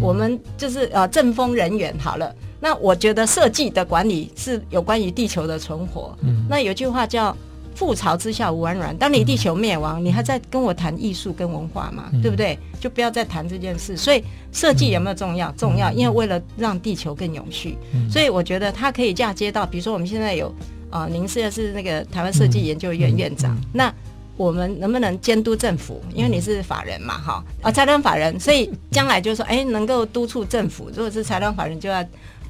[0.00, 2.34] 我们就是呃政风人员好了。
[2.58, 6.16] 那我觉得设计的管理是有关于地球的存活。
[6.48, 7.36] 那有句话叫。
[7.76, 8.96] 覆巢之下无完卵。
[8.96, 12.10] 当你地球灭亡，你还在跟我谈艺术跟文化吗？
[12.22, 12.58] 对不对？
[12.80, 13.96] 就不要再谈这件事。
[13.96, 15.52] 所以设计有没有重要？
[15.52, 17.76] 重要，因为为了让地球更永续，
[18.10, 20.52] 所以我觉得它可以嫁接到，比如说我们现在有
[20.88, 23.92] 啊，您现在是那个台湾设计研究院院长，那
[24.36, 26.02] 我们能不能监督政府？
[26.14, 30.90] 因为你是法人嘛，哈啊，财团法人，所以将来就是说，哎，能够督促政府。
[30.94, 32.04] 如果是财团法人，就要。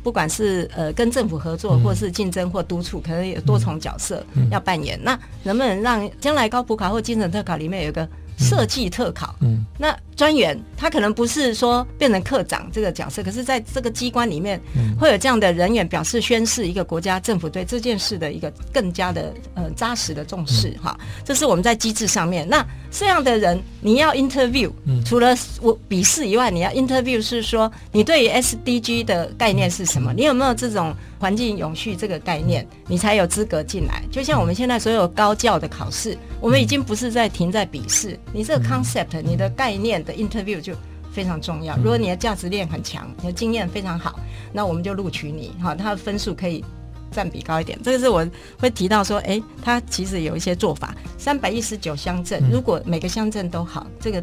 [0.06, 4.96] 不管是呃跟政府合作，或是竞争或督促，可能有多重角色要扮演。
[5.02, 9.34] 那能不能让将来高普考或精神特考里面有一个设计特考？
[9.40, 9.96] 嗯，那。
[10.16, 14.58] 专员他可能不是说变成课长这个角色，可是在这个机关里面
[14.98, 22.48] 会有这样的人员表示宣誓一个国家政府对这件事的一个更加的呃扎实的重视哈，这是我们在机制上面。
[22.48, 24.72] 那这样的人你要 interview，
[25.04, 30.14] 除了我笔试以外，你要 interview 是说你对于 SDG 的概念是什么？
[30.14, 32.66] 你有没有这种环境永续这个概念？
[32.86, 34.02] 你才有资格进来。
[34.10, 39.96] 就像我们现在所有高教的考试，我们已经不是在停在笔试，你这个 concept 你的概念。
[39.96, 40.74] 的 interview 就
[41.10, 41.74] 非常重要。
[41.78, 44.20] 如果你的价值链很强，你的经验非常好，
[44.52, 45.52] 那我们就录取你。
[45.62, 46.62] 哈，他的分数可以
[47.10, 47.78] 占比高一点。
[47.82, 48.24] 这个是我
[48.58, 50.94] 会提到说，哎，他其实有一些做法。
[51.16, 54.22] 三百一十九乡镇，如果每个乡镇都好，这个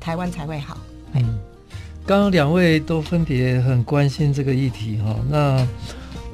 [0.00, 0.76] 台湾才会好。
[1.12, 1.22] 嗯，
[2.04, 5.14] 刚刚两位都分别很关心这个议题哈。
[5.30, 5.66] 那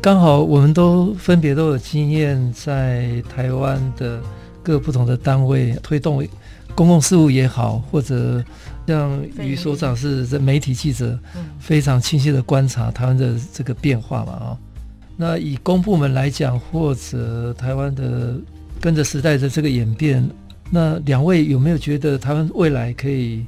[0.00, 4.22] 刚好我们都分别都有经验，在台湾的
[4.62, 6.26] 各不同的单位推动。
[6.74, 8.42] 公共事务也好，或者
[8.86, 11.18] 像于所长是这媒体记者，
[11.58, 14.58] 非常清晰的观察台湾的这个变化嘛啊。
[15.16, 18.36] 那以公部门来讲，或者台湾的
[18.80, 20.24] 跟着时代的这个演变，
[20.70, 23.44] 那两位有没有觉得台湾未来可以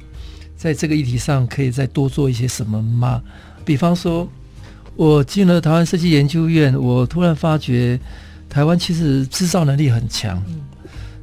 [0.57, 3.23] 在这个议题上可以再多做一些什么吗？
[3.63, 4.27] 比方说，
[4.95, 7.99] 我进了台湾设计研究院，我突然发觉
[8.49, 10.41] 台湾其实制造能力很强。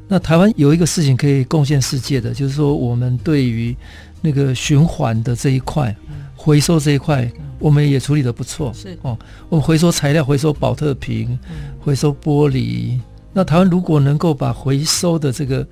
[0.08, 3.76] 那台湾有一个事情可以贡献世界的，就是说我们对于
[4.22, 5.94] 那个循环的这一块，
[6.34, 8.72] 回收这一块，我们也处理的不错。
[8.72, 8.98] 是。
[9.02, 9.16] 哦，
[9.50, 11.38] 我们回收材料，回收保特瓶，
[11.78, 12.98] 回收玻璃。
[13.34, 15.64] 那台湾如果能够把回收的这个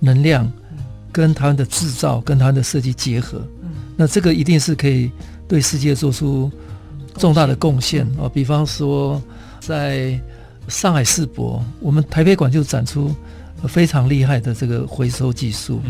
[0.00, 0.50] 能量
[1.12, 3.46] 跟台湾的制造、跟台湾的设计结合，
[3.94, 5.10] 那这个一定是可以
[5.46, 6.50] 对世界做出
[7.18, 8.28] 重大的贡献啊！
[8.32, 9.20] 比方说，
[9.60, 10.18] 在
[10.68, 13.14] 上海世博，我们台北馆就展出
[13.68, 15.80] 非常厉害的这个回收技术。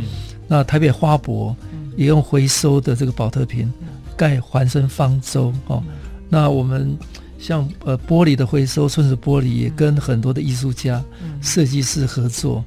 [0.48, 1.54] 那台北花博
[1.96, 3.72] 也用回收的这个宝特瓶
[4.16, 5.82] 盖环生方舟哦。
[6.28, 6.96] 那我们
[7.38, 11.02] 像呃玻璃的回收，春子玻璃也跟很多的艺术家、
[11.40, 12.64] 设计师合作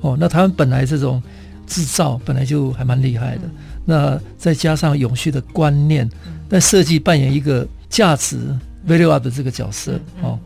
[0.00, 0.16] 哦。
[0.18, 1.22] 那他们本来这种
[1.66, 3.42] 制造本来就还蛮厉害的，
[3.84, 6.08] 那再加上永续的观念，
[6.48, 7.66] 但设计扮演一个。
[7.88, 8.38] 价值
[8.86, 10.38] value up 的这个角色哦，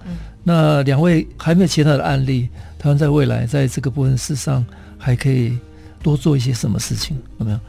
[0.43, 2.49] 那两位还没有其他的案例，
[2.79, 4.65] 台湾在未来在这个部分事上
[4.99, 5.59] 还可以
[6.03, 7.19] 多做一些什么事情？
[7.39, 7.61] 有没有？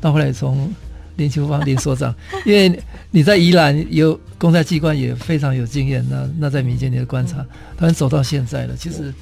[0.00, 0.72] 到后来从
[1.16, 7.36] 林秋芳林所长， 因为你在宜兰有公家机关也非常有经验，那那在民间你的观察，
[7.76, 9.12] 当然走到现在了，其实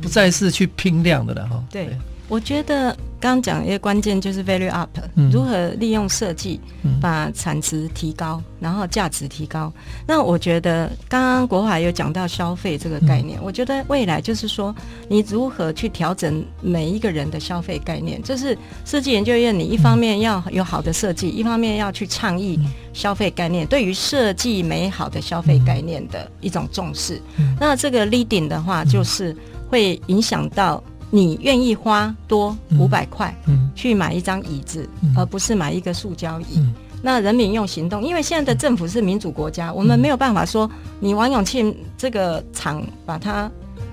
[0.00, 1.64] 不再是去拼量的了哈。
[1.70, 1.88] 对。
[2.32, 6.58] 我觉得刚刚讲一个关键就是 value up，嗯，如何利用设计
[6.98, 9.70] 把产值提高，然后价值提高。
[10.06, 14.74] 那我觉得刚刚国华有讲到消费这个概念，我觉得未来就是说
[15.10, 18.22] 你如何去调整每一个人的消费概念。
[18.22, 22.58] 就是设计研究院，你一方面要有好的设计，一方面要去倡议
[22.94, 27.20] 消费概念，对于设计美好的消费概念的一种重视。
[27.60, 29.36] 那这个 leading 的话，就是
[29.68, 30.82] 会影响到。
[31.14, 33.36] 你愿意花多五百块
[33.74, 36.56] 去买一张椅子，而不是买一个塑胶椅？
[36.56, 36.72] 嗯、
[37.02, 40.68] 那人民用行动，因为现在的政府是民主国家，嗯、我们没有办法说
[41.00, 43.50] 你王永庆这个厂把它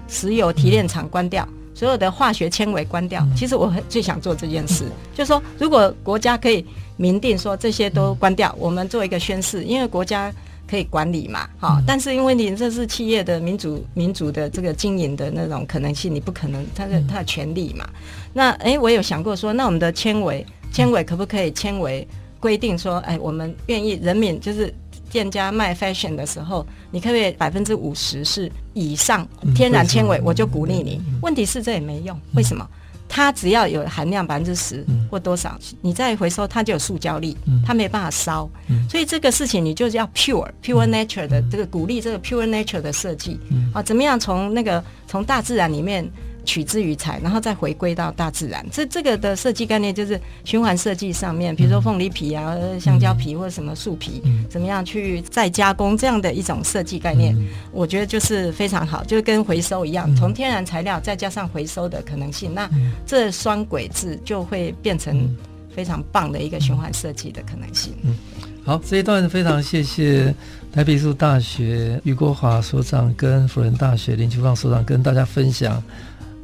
[0.07, 3.21] 石油提炼厂关掉，嗯、所有的化学纤维关掉。
[3.23, 10.31] 嗯、其实我很最想做这件事，嗯、就是说如果国家可以明定说这些都关掉，我们做一个宣誓，因为国家。
[10.69, 11.49] 可以管理嘛？
[11.57, 17.89] 好，但是因为你这是企业的民主、民主的这个经营的那种可能性，你不可能，它的他的权利嘛。
[18.33, 22.07] 那哎、欸，我有想过说，那我们的纤维，纤维可不可以纤维
[22.39, 24.71] 规定说，哎、欸，我们愿意人民就是
[25.09, 31.01] 店家卖 fashion 的时候，你可不可以百分之五十是以上天然纤维，我就鼓励你。
[31.23, 32.63] 问题是这也没用，为什么？
[33.09, 38.47] 它只要有含量百分之十或多少，嗯、你再回收，它就有塑胶粒，嗯、它没办法烧。
[38.69, 43.39] 嗯、所以这个事情你就是要 pure pure nature 的这个鼓励这个 pure nature 的设计。
[43.49, 46.09] 嗯、啊，怎么样从那个从大自然里面。
[46.45, 48.65] 取之于材，然后再回归到大自然。
[48.71, 57.35] 这这个的设计概念就是循环设计上面，比如说凤梨皮啊、香蕉皮或者什么树皮，怎么样去再加工这样的一种设计概念，
[57.71, 62.69] 我觉得就是非常好，就跟回收一样，从天然材料再加上回收的可能性，那
[63.05, 65.35] 这双轨制就会变成
[65.75, 67.93] 非常棒的一个循环设计的可能性。
[68.03, 68.15] 嗯，
[68.63, 70.33] 好，这一段非常谢谢
[70.71, 75.81] 台北艺术大学余国华所长跟辅仁大学林秋芳所长跟大家分享。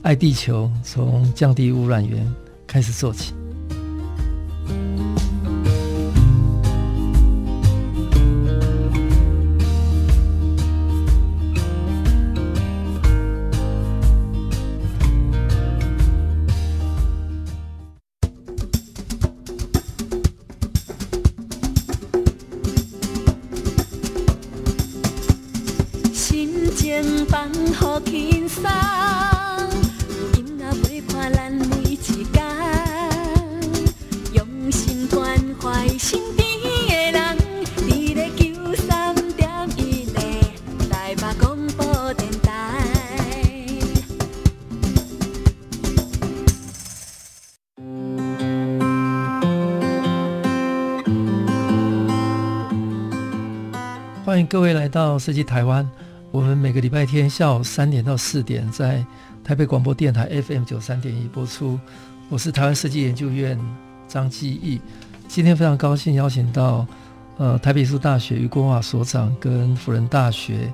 [0.06, 2.24] 爱地球，从降低污染源
[2.68, 3.34] 开始做起。
[55.18, 55.88] 设计台湾。
[56.32, 59.06] 我们每个礼拜天下午三点到四点在
[59.42, 61.80] 台北广播电台 FM 九三点一播出。
[62.30, 63.58] 我是台湾设计研究院
[64.06, 64.82] 张基义。
[65.30, 66.86] 今天非常高兴邀请到
[67.38, 70.74] 呃台北艺术大学余国华所长跟辅仁大学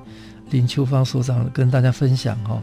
[0.50, 2.60] 林秋芳所长跟大家分享哈。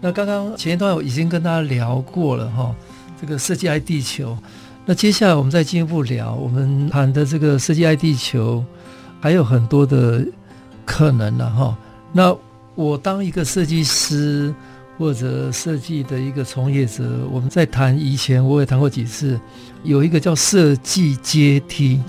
[0.00, 2.74] 那刚刚前一段我已经跟大家聊过了哈，
[3.20, 4.36] 这个设计爱地球。
[4.84, 8.64] 那接下来我们再进一步聊，我们谈的这个设计爱地球
[9.20, 10.26] 还有很多的。
[10.90, 11.78] 可能了、啊、哈，
[12.12, 12.36] 那
[12.74, 14.52] 我当一个设计师
[14.98, 19.38] 或者设计的一个从业者，我们在谈以前我也谈过几次，
[19.84, 22.02] 有一个叫设计阶梯，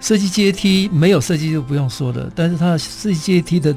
[0.00, 3.72] 设计阶梯没有设计就不用说了，但是它设计阶梯的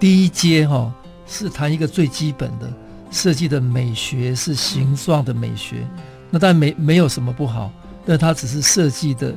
[0.00, 0.92] 第一阶哈
[1.28, 2.68] 是谈一个最基本的
[3.12, 5.86] 设计的美学是形状的美学，
[6.30, 7.70] 那但没没有什么不好，
[8.04, 9.32] 但它只是设计的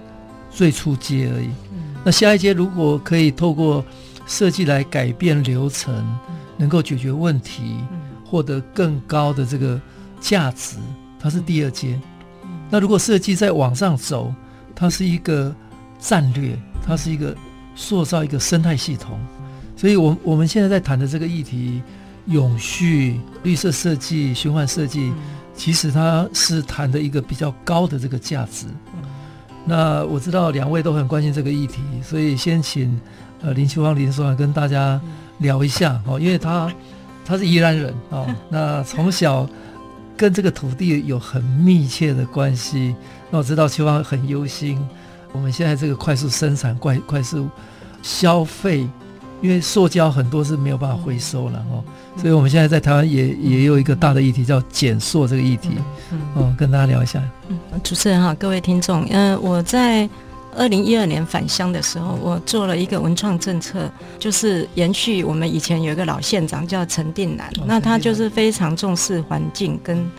[0.49, 1.49] 最初阶而已。
[2.03, 3.85] 那下一阶如果可以透过
[4.31, 5.93] 设计来改变流程，
[6.55, 7.75] 能够解决问题，
[8.23, 9.79] 获得更高的这个
[10.21, 10.77] 价值，
[11.19, 11.99] 它是第二阶。
[12.69, 14.33] 那如果设计再往上走，
[14.73, 15.53] 它是一个
[15.99, 17.35] 战略，它是一个
[17.75, 19.19] 塑造一个生态系统。
[19.75, 21.81] 所以，我我们现在在谈的这个议题，
[22.27, 25.11] 永续、绿色设计、循环设计，
[25.53, 28.67] 其实它是谈的一个比较高的这个价值。
[29.65, 32.99] 那我知道两位都很关心这个议题，所以先请
[33.41, 34.99] 呃林秋芳林所长跟大家
[35.39, 36.71] 聊一下哦，因为他
[37.25, 39.47] 他是宜兰人哦， 那从小。
[40.17, 42.95] 跟这个土地有很密切的关系。
[43.31, 44.77] 那我知道秋芳很忧心，
[45.31, 47.49] 我们现在这个快速生产、快快速
[48.03, 48.87] 消费，
[49.41, 51.83] 因为塑胶很多是没有办法回收了哦。
[52.17, 55.69] 所以我们现在在台湾也也有一个大的议题叫减塑这个议题，
[56.35, 57.19] 嗯，跟大家聊一下。
[57.47, 60.07] 嗯，主持人好，各位听众，嗯、呃，我在。
[60.55, 70.09] 二零一二年返乡的时候，我做了一个文创政策，就是延续我们以前有一个老县长叫陈定南，那他就是非常重视环境，跟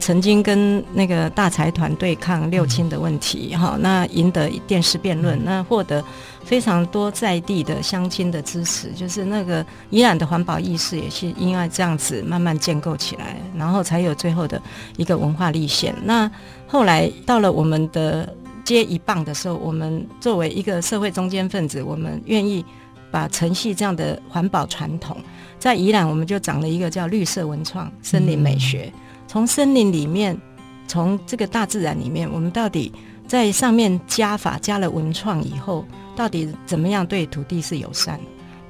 [0.00, 6.02] 曾经跟那个大财团对抗六亲的问题，哈，那赢得电视辩论，那获得
[6.44, 14.60] 非常多在地的乡亲的支持，就是那个宜兰的环保意识也是因为这样子慢慢建构起来，然后才有最后的
[14.96, 15.94] 一个文化立县。
[16.04, 16.30] 那
[16.66, 18.28] 后来到了我们的。
[18.68, 22.62] 接一棒的时候，我们作为一个社会中间分子，我们愿意
[23.10, 25.16] 把承续这样的环保传统，
[25.58, 28.92] 在宜兰我们就长了一个叫绿色文创森林美学。
[29.26, 30.38] 从森林里面，
[30.86, 32.92] 从这个大自然里面，我们到底
[33.26, 35.82] 在上面加法加了文创以后，
[36.14, 38.20] 到底怎么样对土地是友善？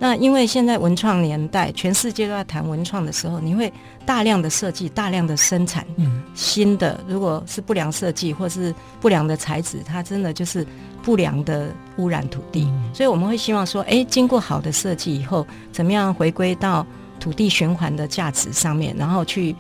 [0.01, 3.73] 那因为现在文创年代，全世界都在谈文创的时候，你会
[4.07, 10.65] 大量的设计、大量的生产，嗯，新的如果是不良设计或是不良的材质，它真的就是
[11.03, 12.63] 不良的污染土地。
[12.67, 16.87] 嗯、所以我们会希望说，哎，经过好的设计以后，怎么样回归到
[17.19, 19.55] 土地循环的价值上面，然后去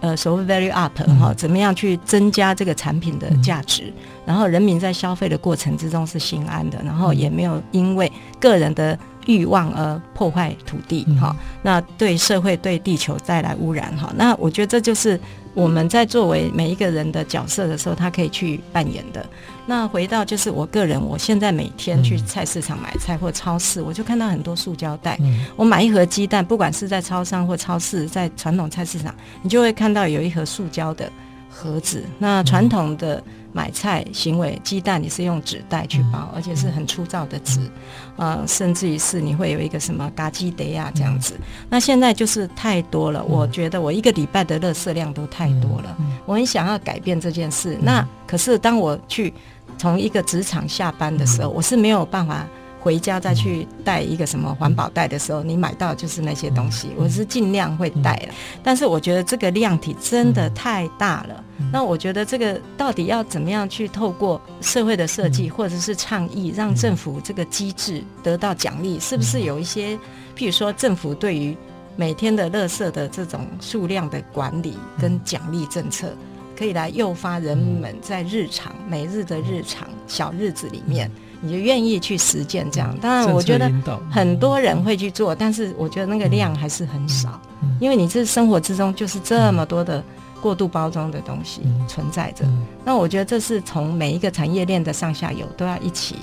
[0.00, 3.92] 呃所谓 value up 哈、嗯，怎么样去增加这个产品的价值，嗯、
[4.24, 8.98] 然后人民在消费的过程之中是心安的，然后也没有因为个人的。
[9.26, 15.18] 欲望而破坏土地，哈、嗯，那对社会、对地球带来污染，哈，那我觉得这就是
[15.54, 19.24] 我们在作为每一个人的角色的时候，他可以去扮演的。
[19.66, 25.16] 那回到就是我个人，我现在每天去菜市场买菜或超市，我就看到很多塑胶袋。
[25.20, 31.10] 嗯、我买一盒鸡蛋，不管是在超商或超市，在传统菜市场，你就会看到有一盒塑胶的
[31.48, 32.04] 盒子。
[32.18, 33.22] 那传统的。
[33.54, 37.60] 买菜行为，鸡蛋你是用纸袋去包，而且是很粗糙的纸，
[38.16, 41.34] 呃，甚至于是你会有一个什么嘎鸡得呀这样子。
[41.68, 45.96] 那现在就是太多了，我觉得我一个礼拜的垃圾量都太多了，
[46.26, 47.78] 我很想要改变这件事。
[47.80, 49.32] 那可是当我去
[49.78, 52.46] 从一个职场下班的时候，我是没有办法。
[52.82, 56.90] 回家再去带一个什么环保袋的时候，你买到就是那些东西。
[56.96, 61.44] 我是尽量会带了，但是我觉得这个量体真的太大了。
[61.72, 68.98] 那我觉得这个到底要怎么样去透过社会的设计或者是倡议，让政府这个机制得到奖励？
[68.98, 69.96] 是不是有一些，
[70.36, 71.56] 譬如说政府对于
[71.94, 76.12] 每天的垃圾的这种数量的管理跟奖励政策，
[76.58, 81.08] 可以来诱发人们在日常每日的日常小日子里面。
[81.44, 83.68] 你就愿意去实践这样，当然我觉得
[84.08, 87.40] 很多人会去做，但是我觉得那个量还是很少，
[87.80, 90.02] 因为你这生活之中就是这么多的
[90.40, 92.44] 过度包装的东西存在着。
[92.84, 96.16] 那我觉得这是从每一个产业链的上下游都要一起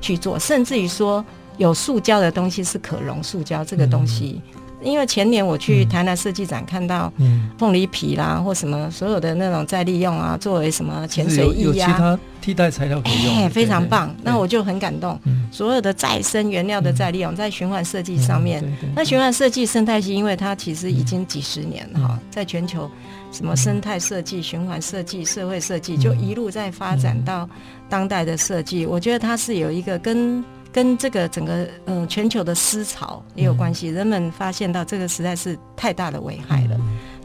[0.00, 1.24] 去做，甚至于说
[1.56, 4.42] 有塑胶的东西是可溶塑胶这个东西。
[4.84, 7.12] 因为前年我去台南设计展，看到
[7.58, 14.14] 凤梨皮啦，或什么所有的那种再利用啊，作为什么潜水衣呀，其他替代材料可以用，非常棒。
[14.22, 15.18] 那我就很感动，
[15.50, 18.62] 所有的再生原料的再利用，在循环设计上面。
[18.94, 22.90] 那循环设计生态系，因为它其实已经几十年哈，在全球
[23.32, 27.48] 什么生态设计、循环设计、社会设计，就一路在发展到
[27.88, 28.84] 当代的设计。
[28.84, 30.44] 我觉得它是有一个跟。
[30.74, 36.76] 跟这个整个嗯、呃、全球的思潮也有关系，人们发现到这个实在是太大的危害了。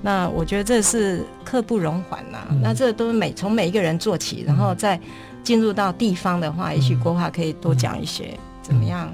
[0.03, 2.47] 那我觉得这是刻不容缓呐、啊。
[2.61, 4.99] 那这都是每从每一个人做起，然后再
[5.43, 9.11] 进入到地方的话，也许国华可以多讲一些怎么样？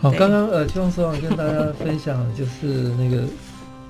[0.00, 3.22] 好，刚刚呃，邱所长跟大家分享就是那个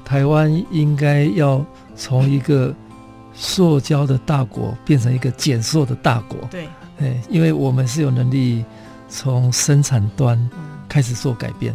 [0.05, 1.65] 台湾应该要
[1.97, 2.75] 从一个
[3.33, 6.37] 塑胶的大国变成一个减塑的大国。
[6.51, 8.63] 对，哎，因为我们是有能力。
[9.11, 10.39] 从生产端
[10.89, 11.75] 开始做改变。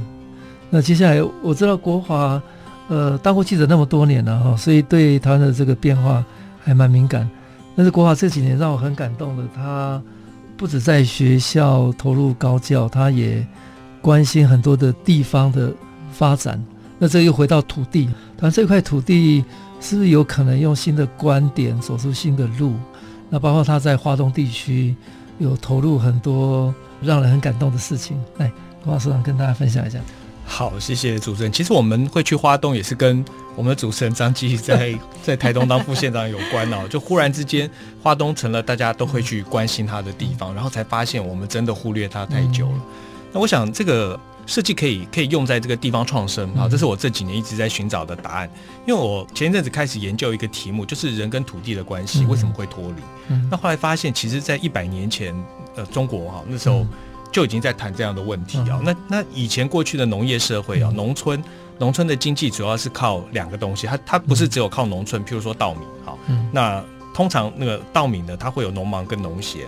[0.71, 2.41] 那接下来我知道国华
[2.87, 6.23] 呃，当过记者那么多年了哈，所以对台湾的这个变化
[6.63, 7.29] 还蛮敏感。
[7.75, 10.01] 但是国华这几年让我很感动的，他
[10.55, 13.45] 不止在学校投入高教，他也
[14.01, 15.73] 关心很多的地方的
[16.11, 16.63] 发展。
[16.97, 18.05] 那这又回到土地，
[18.37, 19.43] 台湾这块土地
[19.81, 22.73] 是不是有可能用新的观点走出新的路？
[23.29, 24.95] 那包括他在华东地区
[25.39, 28.21] 有投入很多让人很感动的事情。
[28.37, 28.51] 来，
[28.83, 29.99] 郭老师长跟大家分享一下。
[30.47, 31.51] 好，谢谢主持人。
[31.51, 33.25] 其实我们会去花东，也是跟
[33.55, 34.93] 我们的主持人张继在
[35.23, 36.87] 在台东当副县长有关哦。
[36.87, 37.69] 就忽然之间，
[38.03, 42.75] 花东成了大家都会去关心他的地方，然后才发现我们真的忽略他太久了。
[42.75, 42.81] 嗯、
[43.33, 48.49] 那我想，这个设计可以可以用在这个地方创生啊，这是我这几年一直在寻找的答案。
[48.87, 53.01] 因为我前一阵子开始研究一个题目，就是人跟土地的关系为什么会脱离。
[53.29, 55.35] 嗯、那后来发现，其实，在一百年前，
[55.75, 56.85] 呃，中国哈那时候。
[57.31, 58.79] 就已经在谈这样的问题啊。
[58.81, 61.43] 那那以前过去的农业社会啊，农村
[61.77, 66.17] 农村的经济主要是靠两个东西，它它不是只有靠农村，譬如说稻米，好，
[66.53, 66.81] 那
[67.15, 69.61] 通常那个稻米呢，它会有农忙跟农闲，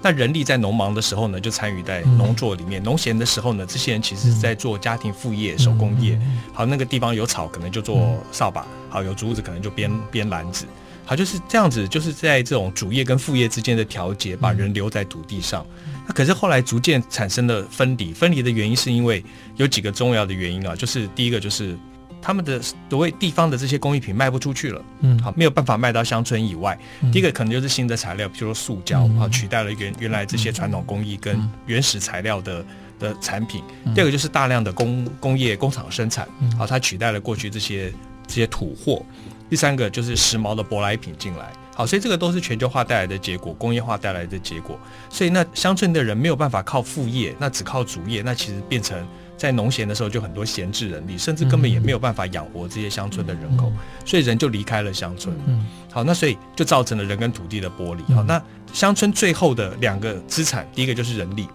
[0.00, 6.18] 那人力在农忙的时候呢，就参与在农作里面；农闲的时候呢，这些人其实是在做家庭副业、手工业。
[6.54, 10.64] 好，那个地方有草，可能就做扫把；好，有竹子，可能就编编篮子。
[11.04, 15.66] 好，就是这样子，就是在这种主业跟副业之间的调节，把人留在土地上。
[16.06, 19.22] 那可是后来逐渐产生了分离，分离的原因是因为
[19.56, 21.78] 有几个重要的原因啊，就是第一个就是
[22.20, 22.60] 他们的
[22.90, 26.78] 所谓地方的这些工艺品卖不出去了，嗯，好，没有办法卖到乡村以外。
[27.12, 32.64] 第一个可能就是新的材料，比如说塑胶啊，取代了原原来这些传统工艺跟原始材料的
[32.98, 33.62] 的产品。
[33.94, 37.92] 第二个就是大量的工工业工厂生产，好，它取代了过去这些
[38.26, 39.02] 这些土货。
[39.48, 41.50] 第三个就是时髦的舶来品进来。
[41.74, 44.78] 好，所以这个都是全球化带来的结果，工业化带来的结果。
[45.08, 49.06] 所以那乡村的人没有办法靠副业，那只靠主业，那其实变成
[49.38, 53.72] 在农闲的时候就很多闲置人力，甚至根本也没有办法养活这些乡村的人口，
[54.04, 55.34] 所以人就离开了乡村。
[55.90, 58.02] 好，那所以就造成了人跟土地的剥离。
[58.14, 61.48] 好，那乡村最后的两个资产，第一个就是人力，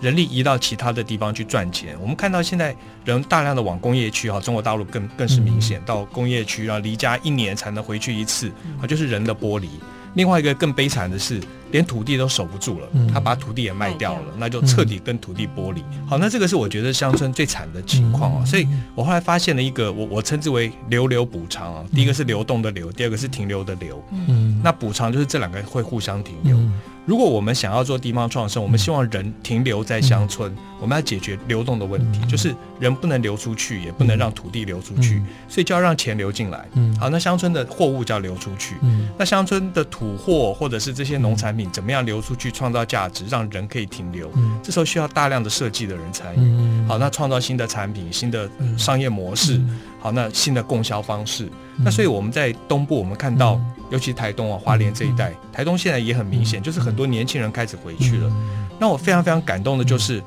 [0.00, 1.96] 人力移到其他的地方去赚钱。
[2.00, 2.74] 我们看到现在
[3.04, 9.68] 人大量的往工业区，哈，中国大陆更更是明显，到工业区啊，离家一年才能回去一次，啊，就是人的剥离。
[10.14, 11.38] 另外一个更悲惨的是，
[11.70, 15.82] 连土地都守不住了，他把土地也卖掉了，那就彻底跟土地剥离。
[16.06, 18.44] 好，那这个是我觉得乡村最惨的情况啊。
[18.44, 21.84] 所以我后来发现了一个，我我称之为“流流补偿”啊。
[21.94, 24.02] 第一个是流动的流，第二个是停留的流。
[24.10, 26.56] 嗯，那补偿就是这两个会互相停留。
[27.04, 36.66] 如果我们想要做地方创生，我们希望人停留在乡村，我们要解决流动的问题，就是人不能流出去，也不能让土地流出去，所以就要让钱流进来。
[36.74, 38.74] 嗯好，那乡村的货物就要流出去。
[38.82, 44.30] 嗯那乡村的土货或者是这些农产品怎么样流出去，创造价值，让人可以停留？
[44.62, 46.86] 这时候需要大量的设计的人参与。
[46.86, 49.60] 好，那创造新的产品、新的商业模式。
[49.98, 51.48] 好，那新的供销方式。
[51.78, 53.60] 那所以我们在东部，我们看到。
[53.88, 58.28] 尤其台东啊，花莲这一带，台东现在也很明显，就是很多年轻人开始回去了。
[58.80, 60.20] 那我非常非常感动的就是，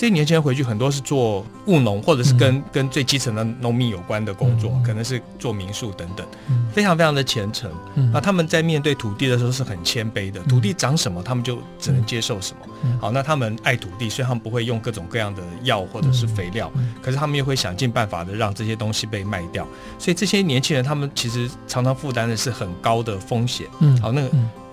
[0.00, 6.26] 这些年轻人回去很多是做务农，或者是跟跟最基层的农民有关的工作，可能是做民宿等等，
[6.72, 7.70] 非常非常的虔诚。
[8.10, 12.98] 那他们在面对土地的时候是很谦卑的，土地长什么，他们就只能接受什么。
[12.98, 16.72] 好，那他们爱土地，虽然他们不会用各种各样的药或者是肥料，
[17.02, 19.68] 可是他们又会想尽办法的让这些东西被卖掉。
[19.98, 23.66] 所以这些年轻人，他们其实常常负担的是很高的风险。
[23.80, 24.30] 嗯，好，那个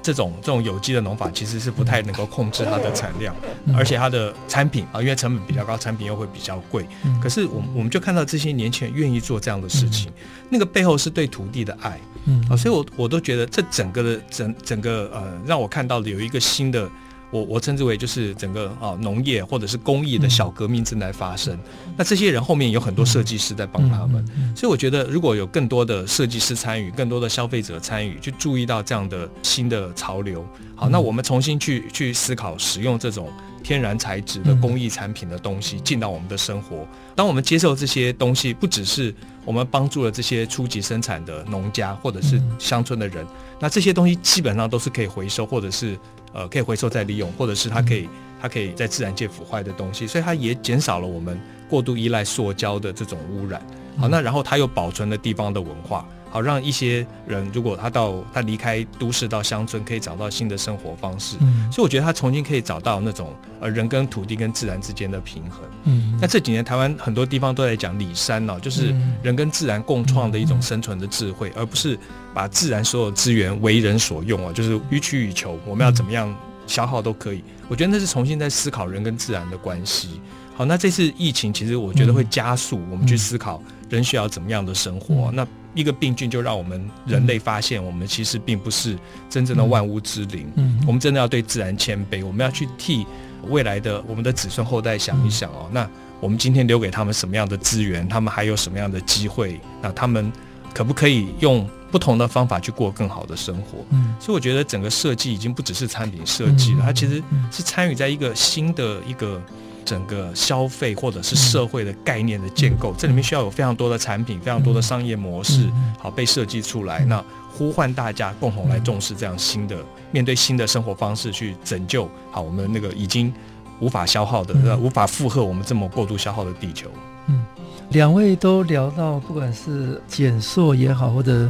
[0.08, 3.36] 这种这种有机的农法其实是不太能够控制它的产量，
[3.76, 6.88] 而且它的产品啊，因为成本比较高，产品又会比较贵。
[7.22, 10.10] 可是我我们就看到这些年轻人愿意做这样的事情，
[10.50, 12.00] 那个背后是对土地的爱。
[12.24, 16.90] 嗯，啊，所以我我都觉得这整个的整整个呃，让我看到的有一个新的。
[17.30, 21.58] 我我称之为就是整个啊农业或者是工艺的小革命正在发生，
[21.98, 24.26] 那这些人后面有很多设计师在帮他们，
[24.56, 33.30] 所以我觉得如果有更多的设计师参与，更多的消费者参与，去注意到这样的新的潮流，好，那我们重新去去思考使用这种
[33.62, 39.14] 天然材质的工艺产品的东西进到我们的生活，当我们接受这些东西，不只是
[39.48, 43.26] 我们帮助了这些初级生产的农家或者是乡村的人，
[43.60, 45.98] 那这些东西基本上都是可以回收或者是。
[46.34, 48.08] 呃，可以回收再利用，或者是它可以，
[48.40, 53.60] 它可以在自然界腐坏的东西，所以它也减少了我们过度依赖塑胶的这种污染。
[53.98, 56.06] 好，那然后它又保存了地方的文化。
[56.30, 61.38] 好，让一些人如果他到他离开都市到乡村，可以找到新的生活方式。
[61.40, 65.62] 嗯，所以我觉得他重新可以找到那种呃人跟土地跟自然之间的平衡。
[65.86, 71.98] 嗯，那这几年台湾很多地方都在讲里山哦，就是人跟自然共创的一种生存的智慧，而不是
[72.34, 76.34] 把自然所有资源为人所用啊，就是予取予求，我们要怎么样
[76.66, 77.44] 消耗都可以。
[77.68, 80.22] 我觉得那是重新在思考人跟自然的关系。
[80.56, 85.30] 好，那这次疫情其实我觉得会加速我们去思考人需要怎么样的生活。
[85.32, 88.98] 嗯、那一个病菌就让我们人类发现，我们其实并不是
[89.30, 90.52] 真正的万物之灵。
[90.56, 93.06] 嗯，我们真的要对自然谦卑，我们要去替
[93.50, 95.66] 未来的我们的子孙后代想一想哦。
[95.68, 95.90] 嗯、那
[96.20, 98.08] 我们今天留给他们什么样的资源？
[98.08, 99.60] 他们还有什么样的机会？
[99.82, 100.32] 那他们
[100.74, 103.86] 可不可以用不同的方法去过更好的生活？
[103.92, 109.42] 嗯，所以我觉得整个设计已经不只是产品设计了，它其实是参与在一个新的一个。
[109.88, 117.06] 整个消费或者是社会的概念的建构，这里面需要有非常多的产品，非常多的商业模式，好被设计出来。
[117.06, 119.78] 那呼唤大家共同来重视这样新的
[120.12, 123.34] 面对新的生活方式，去拯救好我们那个已经
[123.80, 126.90] 无法消耗的、无法负荷我们这么过度消耗的地球。
[127.28, 127.46] 嗯，
[127.92, 131.50] 两位都聊到，不管是减塑也好，或者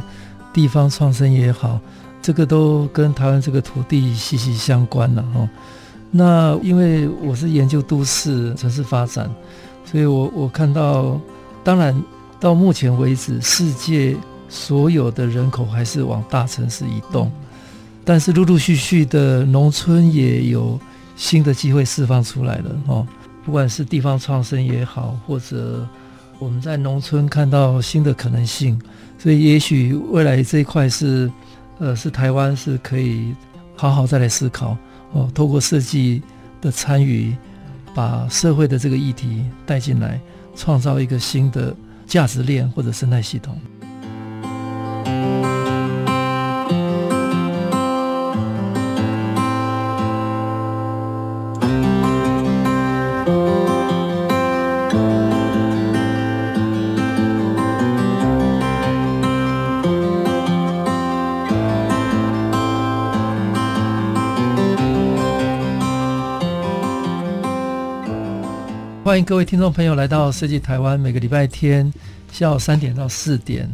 [0.52, 1.80] 地方创生也好，
[2.22, 5.48] 这个都跟台湾这个土地息息相关了哦。
[6.10, 9.30] 那因为我是研究都市城市发展，
[9.84, 11.20] 所以我我看到，
[11.62, 11.94] 当然
[12.40, 14.16] 到目前为止，世界
[14.48, 17.30] 所有的人口还是往大城市移动，
[18.04, 20.80] 但是陆陆续续的农村也有
[21.14, 23.06] 新的机会释放出来了哦。
[23.44, 25.86] 不管是地方创生也好，或者
[26.38, 28.80] 我们在农村看到新的可能性，
[29.18, 31.30] 所以也许未来这一块是，
[31.78, 33.34] 呃，是台湾是可以
[33.76, 34.76] 好好再来思考。
[35.12, 36.22] 哦，透过设计
[36.60, 37.34] 的参与，
[37.94, 40.20] 把社会的这个议题带进来，
[40.54, 41.74] 创造一个新的
[42.06, 43.58] 价值链或者生态系统。
[69.08, 71.90] 欢迎各位听众朋友来到设计台湾，每个礼拜天
[72.30, 73.66] 下午三点到四点，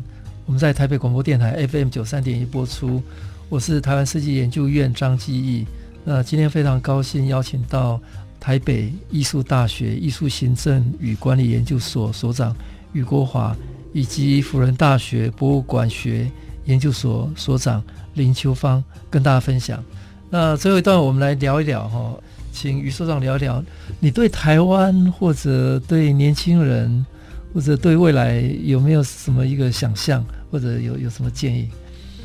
[0.47, 3.03] 我们在台北广播电台 FM 九三点一播出。
[3.49, 5.67] 我是台湾设计研究院张基义。
[6.05, 8.01] 那今天非常高兴邀请到
[8.39, 12.55] 台北艺术大学艺术行政与管理研究所所长
[12.93, 13.57] 俞国华，
[13.93, 16.31] 以及辅仁大学博物馆学
[16.67, 17.83] 研究所所长
[18.15, 19.83] 林秋芳，跟大家分享。
[20.31, 22.15] 那最后一段我们来聊一聊哈。
[22.55, 23.63] 请余所长聊聊，
[23.99, 27.05] 你对台湾或者对年轻人，
[27.53, 31.69] 或者对未来有没有什么一个想象，或者有有什么建议？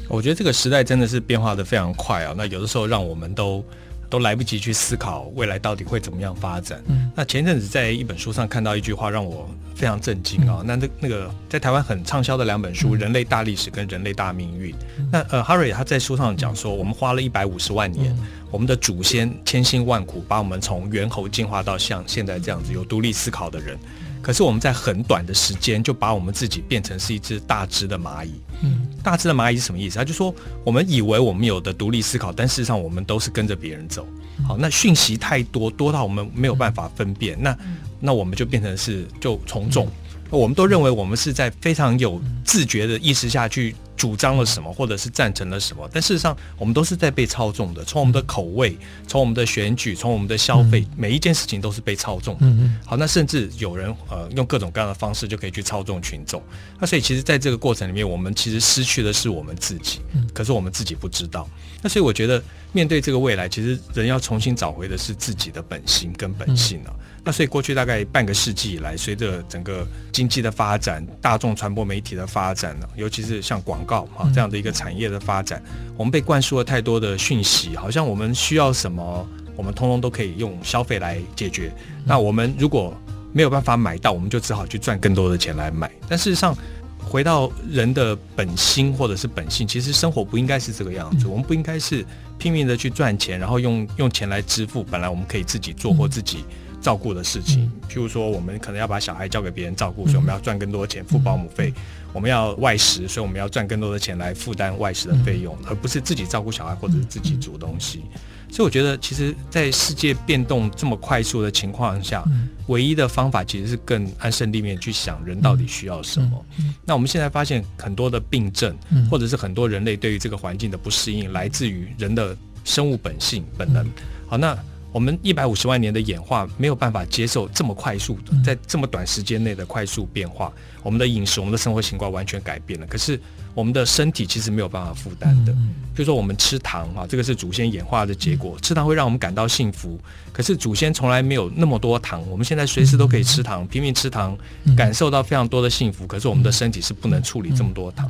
[0.07, 3.65] 我觉得这个时代真的是变化得非常快啊，那有的时候让我们都
[4.09, 6.81] 都来不及去思考未来到底会怎么样发展。
[6.87, 10.57] 嗯，那前阵子在一本书上看到一句话，让我非常震惊啊。
[10.61, 14.71] 嗯、那那那个在台湾很畅销的两本书，嗯《人类大历史》跟《人类大命运》。
[14.97, 18.13] 嗯、那呃，哈瑞他在书上讲说，我们花了一百五十万年。
[18.15, 23.77] 嗯我们的祖先千辛万苦把我们从猿猴进化到像现在这样子有独立思考的人，
[24.21, 28.33] 可是我们在很短的时间就把我们自己变成是一只大只的蚂蚁。
[28.61, 29.97] 嗯，大只的蚂蚁是什么意思？
[29.97, 34.05] 他就说我们以为我们有的独立思考，但事实上我们都是跟着别人走。
[34.47, 37.57] 好，那讯息太多，多到我们没有办法分辨，那
[37.99, 39.87] 那我们就变成是就从众。
[40.29, 43.75] 我们都认为我们是在非常有自觉的意识下去。
[43.99, 47.83] 主张了什么，或者是赞成了什么，但事实上，我们都是在被操纵的。
[47.83, 52.45] 从我们的口味，从我们的选举，从我们的消费，每一件事情都是被操纵的。
[52.85, 56.41] 好，那甚至有人呃用各种各样的方式就可以去操纵群众。
[56.79, 59.99] 那所以，其实在这个过程里面，我们其实失去的是我们自己，
[60.33, 61.45] 可是我们自己不知道。
[61.81, 66.95] 那所以，我觉得面对这个未来，其实人要重新找回的是自己的本心跟本性啊。
[67.29, 75.61] 那所以过去大概半个世纪以来，随着整个经济的发展、大众传播媒体的发展呢，尤其是像广告啊这样的一个产业的发展，
[75.95, 81.71] 我们被灌输了太多的讯息，好像我们需要什么，我们通通都可以用消费来解决。
[82.03, 82.99] 那我们如果
[83.31, 85.87] 没有办法买到，我们就只好去赚更多的钱来买。
[86.07, 86.57] 但事实上，
[86.97, 91.27] 回到人的本心或者是本性，其实生活不应该是这个样子。
[91.27, 92.03] 我们不应该是
[92.39, 96.43] 拼命的去赚钱，然后用用钱来支付本来我们可以自己做或自己。
[96.81, 101.71] 照顾的事情，譬如说，我们可能要把小孩交给别人照顾，所以我们要赚更多的钱付保姆费；
[102.13, 108.03] 我们要外食，所以我们要赚更多的钱来负担外食的费用，而不是自己照顾小孩或者是自己煮东西。
[108.51, 112.23] 所以，我觉得，其实，在世界变动这么快速的情况下，
[112.67, 116.45] 唯一的方法其实是更安身立命去想人到底需要什么。
[116.83, 118.75] 那我们现在发现很多的病症，
[119.11, 123.85] 或者是很多人类对于这个环境的不适应，来自于人的生物本性本能。
[124.27, 124.57] 好，那。
[124.91, 130.51] 我们一百五十万年的演化没有办法接受这么快速的，在这么短时间内的快速变化。
[130.81, 133.19] 我们的饮食、我们的生活习惯完全改变了，可是
[133.53, 135.51] 我们的身体其实没有办法负担的。
[135.93, 138.57] 比如说，我们吃糖啊，这个是祖先演化的结果。
[138.61, 139.99] 吃糖会让我们感到幸福，
[140.31, 142.27] 可是祖先从来没有那么多糖。
[142.29, 144.35] 我们现在随时都可以吃糖，拼命吃糖，
[144.75, 146.07] 感受到非常多的幸福。
[146.07, 148.09] 可是我们的身体是不能处理这么多糖，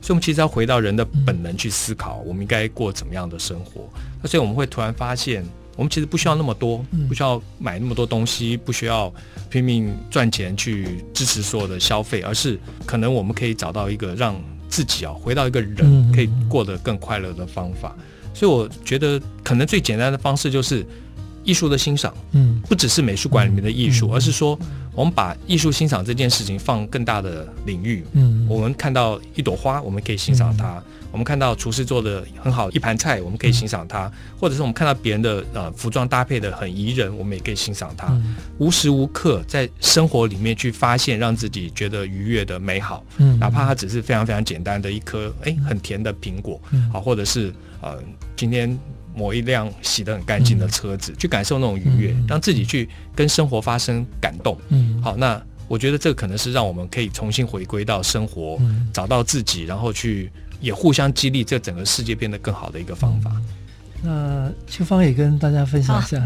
[0.00, 3.88] 所以我们其实要回到人的本能去思考，我们应该过怎么样的生活。
[4.22, 5.44] 那所以我们会突然发现。
[5.80, 9.10] 我们其实不需要那么多，不需要买那么多东西，不需要
[9.48, 17.96] 拼命赚钱去支持所有的消费，而是可能我们可以找到一个让自己啊回到一个人可以过得更快乐的方法。
[18.34, 20.84] 所以我觉得可能最简单的方式就是
[21.42, 24.58] 艺术的欣赏，嗯，不只是美术馆里面的艺术，而是说
[24.94, 28.04] 我们把艺术欣赏这件事情放更大的领域。
[28.12, 30.82] 嗯，我们看到一朵花，我们可以欣赏它。
[31.12, 38.06] 我们看到厨师做的很好一盘菜，我们可以欣赏它；或者是我们看到别人的呃服装搭配的很宜人，我们也可以欣赏它。
[38.10, 47.98] 嗯、无时无刻在生活里面去发现让自己觉得愉悦的美好，嗯，哪怕它只是非常非常简单的一颗哎很甜的苹果，嗯，好，或者是呃
[48.36, 48.78] 今天
[49.20, 60.30] 某一辆洗得很干净的车子，嗯、去感受那种愉悦，嗯、让自己去跟生活发生感动，嗯，好，那我觉得这可能是让我们可以重新回归到生活，嗯、找到自己，然后去。
[60.62, 63.32] 也互相激励，这整个世界变得更好的一个方法。
[64.02, 66.18] 那秋芳也跟大家分享一下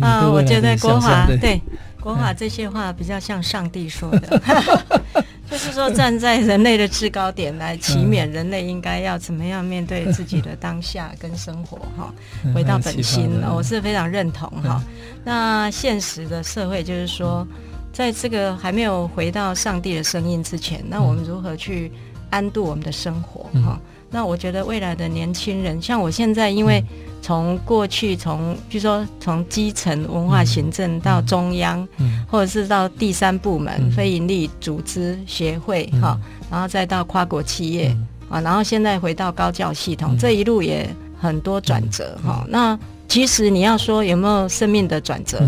[0.00, 1.60] 啊，我觉得国华对。
[2.00, 4.42] 国华这些话比较像上帝说的，
[5.48, 12.12] 就是说站在人类的制高点来祈勉人类应该要怎么样面对自己的当下跟生活哈，
[12.52, 14.82] 回到本心，我是非常认同哈。
[15.22, 17.46] 那现实的社会就是说，
[17.92, 21.92] 在这个还没有回到上帝的声音之前，那我们如何去？
[22.30, 23.78] 安度我们的生活哈，
[24.12, 26.84] 那我觉得未来的年轻人，像我现在，因为
[27.22, 31.88] 从过去从，比如说从基层文化行政到中央，
[32.30, 36.18] 或者是到第三部门非营利组织协会哈，
[36.50, 37.96] 然后再到跨国企业
[38.28, 40.86] 啊，然后现在回到高教系统，这一路也
[41.18, 42.44] 很多转折哈。
[42.48, 45.40] 那其实你要说有没有生命的转折，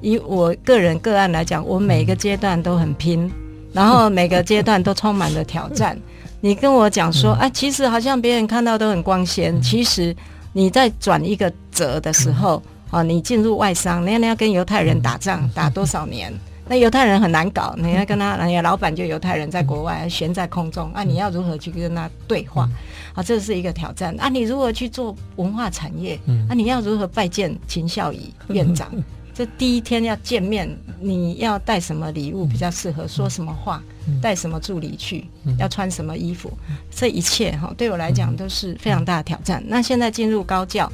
[0.00, 3.28] 以我个人个案来讲，我每个阶段都很拼，
[3.72, 5.98] 然后每个阶段都充满了挑战。
[6.44, 9.62] 你跟我讲说，哎、啊，其实好像别人看到都很光鲜。
[9.62, 10.14] 其实
[10.52, 16.34] 你在转一个折的时候，啊，你进入外商，你要你要跟犹太人打仗，打多少年？
[16.66, 22.68] 那犹太人很难搞，你要跟他，人家老板就犹太人在国外悬在空中，啊，你要如何去跟他对话？
[23.14, 24.12] 啊，这是一个挑战。
[24.18, 26.18] 啊，你如何去做文化产业，
[26.48, 28.90] 啊，你要如何拜见秦孝仪院长？
[29.34, 30.68] 这第一天要见面，
[31.00, 33.08] 你要带什么礼物比较适合？
[33.08, 33.82] 说什么话？
[34.20, 35.26] 带什么助理去？
[35.58, 36.52] 要穿什么衣服？
[36.90, 39.62] 这一切哈，对我来讲都是非常大的挑战。
[39.66, 40.90] 那现在进入高教，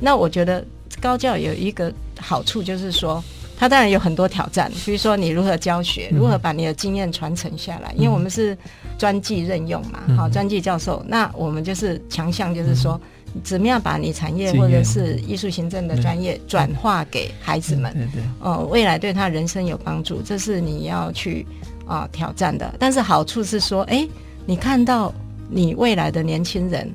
[0.00, 0.64] 那我觉得
[1.00, 3.22] 高教有一个好处，就是说，
[3.58, 7.92] 它当然有很多挑战，比如说你如何教学，如何把你的经验传承下来。
[7.96, 8.56] 因为我们是
[8.96, 12.98] 专技任用嘛，好，专技教授，那我们就是强项，就是说。
[13.42, 17.92] 怎么样把你产业或者是艺术行政的专业转化给孩子们？
[17.94, 21.46] 对对，哦，未来对他人生有帮助，这是你要去
[21.86, 22.74] 啊挑战的。
[22.78, 24.06] 但是好处是说，哎，
[24.44, 25.12] 你看到
[25.48, 26.92] 你未来的年轻人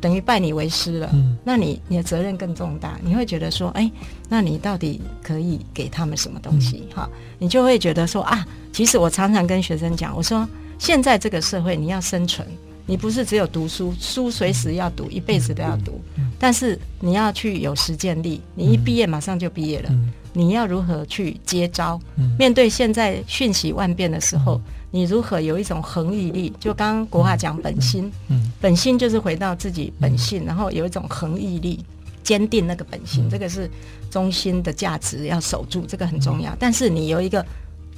[0.00, 1.10] 等于拜你为师了，
[1.42, 2.98] 那你你的责任更重大。
[3.02, 3.90] 你会觉得说，哎，
[4.28, 6.84] 那你到底可以给他们什么东西？
[6.94, 7.08] 哈，
[7.38, 10.46] 你就会觉得说啊，其实我常常跟学生讲，我说
[10.78, 12.46] 现在这个社会你要生存。
[12.88, 16.00] 你不是只有读书，书随时要读，一辈子都要读。
[16.38, 19.90] 但是你要去有实践力，你一毕业马上就毕业了。
[20.32, 22.00] 你要如何去接招？
[22.38, 24.58] 面对现在讯息万变的时候，
[24.90, 26.50] 你如何有一种恒毅力？
[26.58, 28.10] 就刚刚国华讲本心，
[28.58, 31.84] 本心就是回到自己本性，然后有一种恒毅力，
[32.22, 33.70] 坚定那个本心，这个是
[34.10, 36.56] 中心的价值要守住，这个很重要。
[36.58, 37.44] 但是你有一个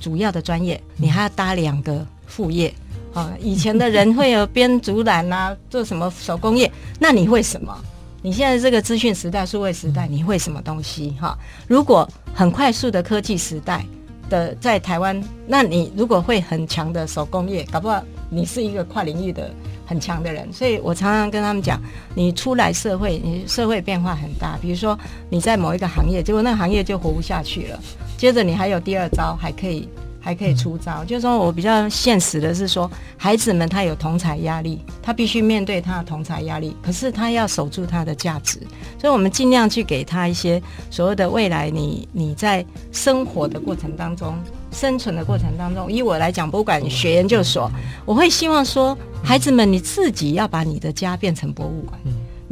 [0.01, 2.75] 主要的专业，你还要搭两个副业。
[3.13, 6.71] 啊，以前的人会有编竹篮啊， 做什么手工业？
[6.99, 7.77] 那你会什么？
[8.23, 11.17] 你现在这个资讯时代、数位时代，你会什么东西？
[11.21, 11.37] 哈，
[11.67, 13.85] 如果很快速的科技时代
[14.29, 19.51] 的在台湾，那你如果会很强的手工业，搞不好你是一个跨领域的
[19.87, 20.47] 很强的人。
[20.53, 21.81] 所以我常常跟他们讲，
[22.15, 24.59] 你出来社会，你社会变化很大。
[24.61, 24.97] 比如说
[25.31, 27.81] 你在某一个行业，结果那个行业就活不下去了，
[28.19, 29.89] 接着你还有第二招，还可以。
[30.21, 38.61] 还可以出招，就是说我比较现实的是说，孩子们他有同才压力，他必须面对他的同才压力，可是他要守住他的价值，
[38.99, 44.35] 所以我们尽量去给他一些所谓的未来你，你你在生活的过程当中，
[44.71, 47.71] 生存的过程当中，以我来讲，博物馆学研究所，
[48.05, 51.99] 我会希望说，孩子们你自己要把你的家变成博物馆。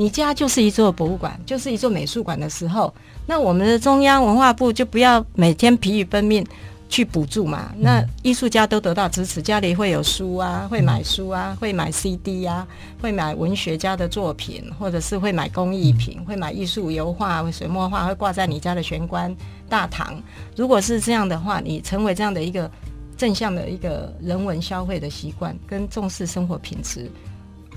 [0.01, 2.95] 你家就是一座博物馆，就是一座美术馆的时候，
[3.27, 6.47] 那我们的中央文化部就不要每天疲于奔命
[6.89, 7.73] 去补助嘛。
[7.77, 12.67] 那艺术家都得到支持，家里会有书啊，会买书啊，会买 CD 啊，
[13.01, 19.35] 会买文学家的作品，或者是会买工艺品，会买艺术油画、水墨画，会挂在你家的玄关
[19.69, 20.21] 大堂。
[20.57, 22.71] 如果是这样的话，你成为这样的一个
[23.17, 27.11] 正向的一个人文消费的习惯，跟重视生活品质。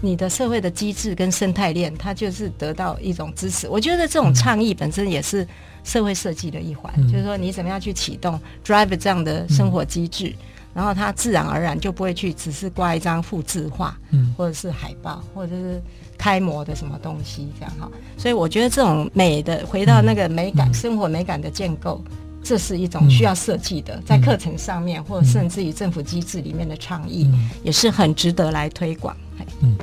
[0.04, 3.70] 你的社会的机制跟生态链，它就是得到一种支持。
[3.70, 5.48] 我觉得这种倡议本身也是
[5.84, 15.82] 社会设计的一环，嗯、就是说你怎么样去启动 drive 这样的生活机制，嗯、然后它自然而然就不会去只是挂一张复制画，嗯，或者是海报，或者是
[16.18, 17.90] 开模的什么东西这样哈。
[18.18, 22.04] 所以我觉得这种美的回到那个美感、嗯、生活美感的建构，
[22.44, 27.32] 这是一种需要设计的，在课程上面，或者甚至于政府机制里面的倡议，
[27.64, 29.16] 也是很值得来推广。
[29.62, 29.76] 嗯，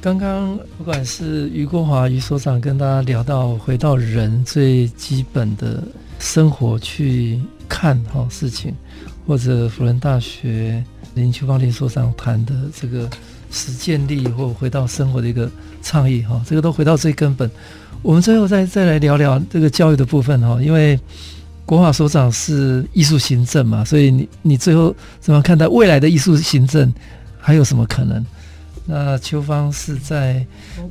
[0.00, 5.82] 刚刚不管是余国华余所长跟大家聊到回到人最基本的
[6.20, 8.72] 生活去看哈事情，
[9.26, 10.84] 或者辅仁大学
[11.14, 13.10] 林秋芳林所长谈的这个
[13.50, 15.50] 实践力或回到生活的一个
[15.82, 17.50] 倡议哈，这个都回到最根本。
[18.00, 20.98] 我们最后再再来聊聊这个教育的部分哈，因为
[21.64, 26.94] 国华所长是艺术行政嘛，所以你你最后怎么看待未来的艺术行政
[27.40, 28.24] 还有什么可能？
[28.86, 30.46] 那秋芳是在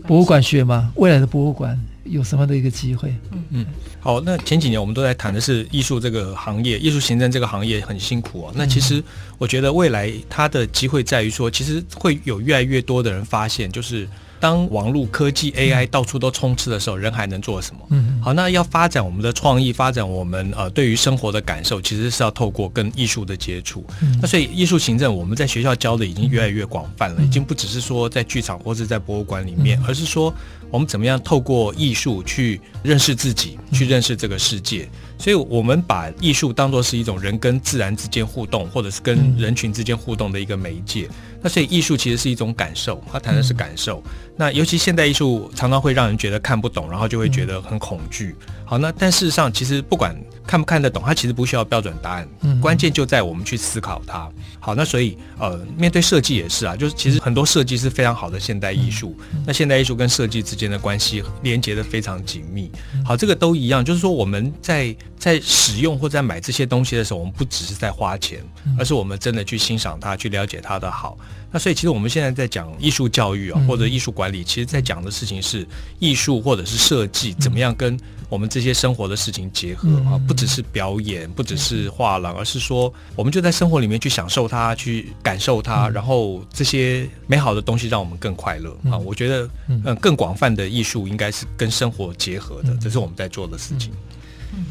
[0.06, 0.92] 博物馆学嘛？
[0.96, 3.16] 未来的博物馆有什么样的一个机会？
[3.32, 3.66] 嗯嗯，
[4.00, 8.54] 好，那前几年我们都在谈的是艺术这个行业，艺术行政这个行业很辛苦哦。
[8.56, 9.04] 那其实
[9.38, 14.08] 我觉得未来它的机会在于说，其实会有越来越多的人发现，就是。
[14.46, 17.82] 当网络科技 AI 到处都充斥的时候，人还能做什么？
[17.90, 23.84] 嗯，好，那要发展我们的创意，发展我们呃对于生活的感受，其实是要透过跟艺术的接触。
[24.04, 30.32] 嗯，那所以艺术行政我们在学校教的已经越来越广泛了，已经不只是说在剧场或者在博物馆里面，而是说
[30.70, 34.88] 我们怎么样透过艺术去认识自己，去认识这个世界。
[35.18, 41.10] 所以我们把艺术当作是一种人跟自然之间互动，或者是跟人群之间互动的一个媒介。
[41.46, 44.02] 那所以艺术其实是一种感受，他谈的是感受。
[44.36, 48.36] 那尤其现代艺术常常会让人觉得看不懂，然后就会觉得很恐惧。
[48.66, 52.28] 好，那但事实上，其实不管看不看得懂，它其实不需要标准答案，
[52.60, 54.28] 关键就在我们去思考它。
[54.60, 59.16] 好，那所以呃，面对设计也是啊，就是其实很多设计是非常好的现代艺术。
[59.46, 62.72] 那现代艺术跟设计之间的关系连接的非常紧密。
[63.06, 64.94] 好，这个都一样，就是说我们在
[65.26, 68.44] 在使用或在买这些东西的时候，我们不只是在花钱，
[68.78, 71.18] 而是我们真的去欣赏它，去了解它的好。
[71.52, 75.66] 那所以，其实我们现在在讲艺术教育啊，或者艺术管理，其实在讲的事情是
[75.98, 78.00] 艺术或者是设计怎么样跟
[78.30, 88.96] 我们这些生活的事情结合啊，不只是表演，不只是画廊，而是说我们就在生活里面去享受它，去感受它，然后这些美好的东西让我们更快乐啊。
[89.00, 93.92] 我觉得，嗯，更广泛的艺术应该是跟生活结合的，这是我们在做的事情。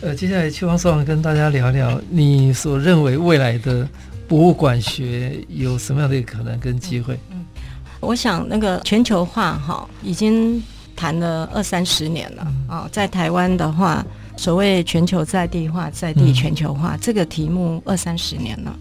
[0.01, 3.89] 呃，接下来秋芳所长跟大家聊聊你所认为未来的。
[4.26, 7.14] 博物馆学有什么样的可能跟机会？
[7.30, 7.45] 嗯，
[8.01, 10.61] 我想那个全球化哈，已经
[10.97, 12.89] 谈了二三十年了啊。
[12.91, 14.05] 在台湾的话，
[14.39, 18.74] 所谓全球在地化、在地全球化这个题目二三十年了。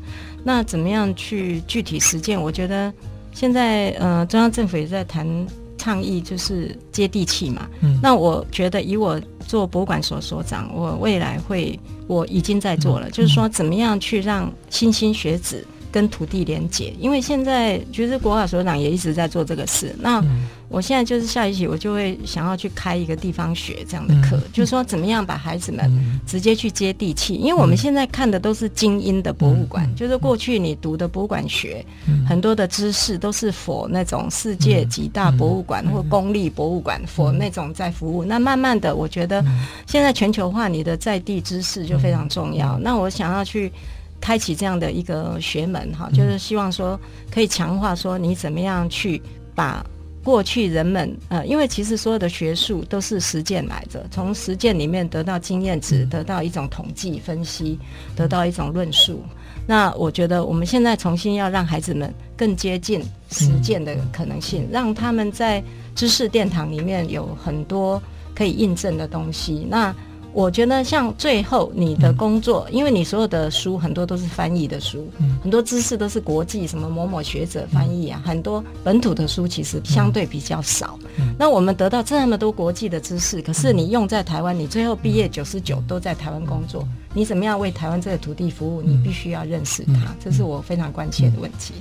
[0.45, 2.41] 那怎么样去具体实践？
[2.41, 2.91] 我觉得
[3.33, 5.27] 现在呃，中央政府也在谈。
[5.75, 7.67] 倡议就是接地气嘛。
[7.81, 19.95] 嗯，那我觉得以我做博物馆所所长，我未来会，我已经在做了，嗯、就是说怎么样去让新兴学子跟土地连结，因为现在其实国华所长也一直在做这个事。
[19.99, 38.25] 那、嗯我现在就是下一期，我就会想要去开一个地方学这样的课，嗯、就是说怎么样把孩子们直接去接地气，因为我们现在看的都是精英的博物馆，嗯、就是过去你读的博物馆学，嗯、很多的知识都是 for 那种世界几大博物馆或公立博物馆 for 那种在服务。
[38.25, 39.45] 那慢慢的，我觉得
[39.85, 42.79] 现在全球化，你的在地知识就非常重要。
[42.79, 43.71] 那我想要去
[44.19, 46.99] 开启这样的一个学门哈，就是希望说
[47.29, 49.21] 可以强化说你怎么样去
[49.53, 49.85] 把。
[50.23, 57.77] 过去人们呃，因为其实所有的学术都是实践来着，从实践里面得到经验值，得到一种统计分析，
[58.15, 59.21] 得到一种论述。
[59.67, 63.01] 那我觉得我们现在重新要让孩子们更接近
[63.31, 65.63] 实践的可能性，让他们在
[65.93, 68.01] 知识殿堂里面有很多
[68.33, 69.67] 可以印证的东西。
[69.69, 69.93] 那
[70.33, 75.07] 我觉得像最后你的工作，因为你所有的书很多都是翻译的书，
[75.43, 80.97] 很多知识都是国际什么某某学者翻译啊，很多本土的书其实相对比较少。
[81.37, 88.81] 那我们得到这么多国际的知识，可是你用在台湾，你最后毕业九十九都在台湾工作，你怎么样为台湾这个土地服务？
[88.81, 91.75] 你必须要认识它，这是我非常关切的问题。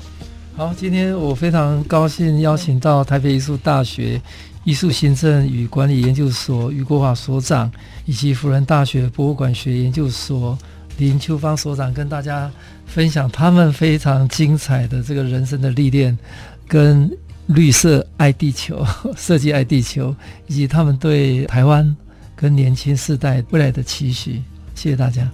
[0.55, 4.21] 好，今天我非常高兴邀请到台北艺术大学
[4.65, 7.71] 艺术行政与管理研究所余国华所长，
[8.07, 10.57] 以及辅仁大学博物馆学研究所
[10.99, 12.51] 林秋芳所长，跟大家
[12.87, 16.17] 分享他们非常精彩的这个人生的历练，
[16.69, 17.11] 跟
[17.47, 18.87] 绿色爱地球、
[19.17, 20.15] 设计爱地球，
[20.47, 21.97] 以及他们对台湾
[22.37, 24.41] 跟年轻世代未来的期许。
[24.75, 25.29] 谢谢大家。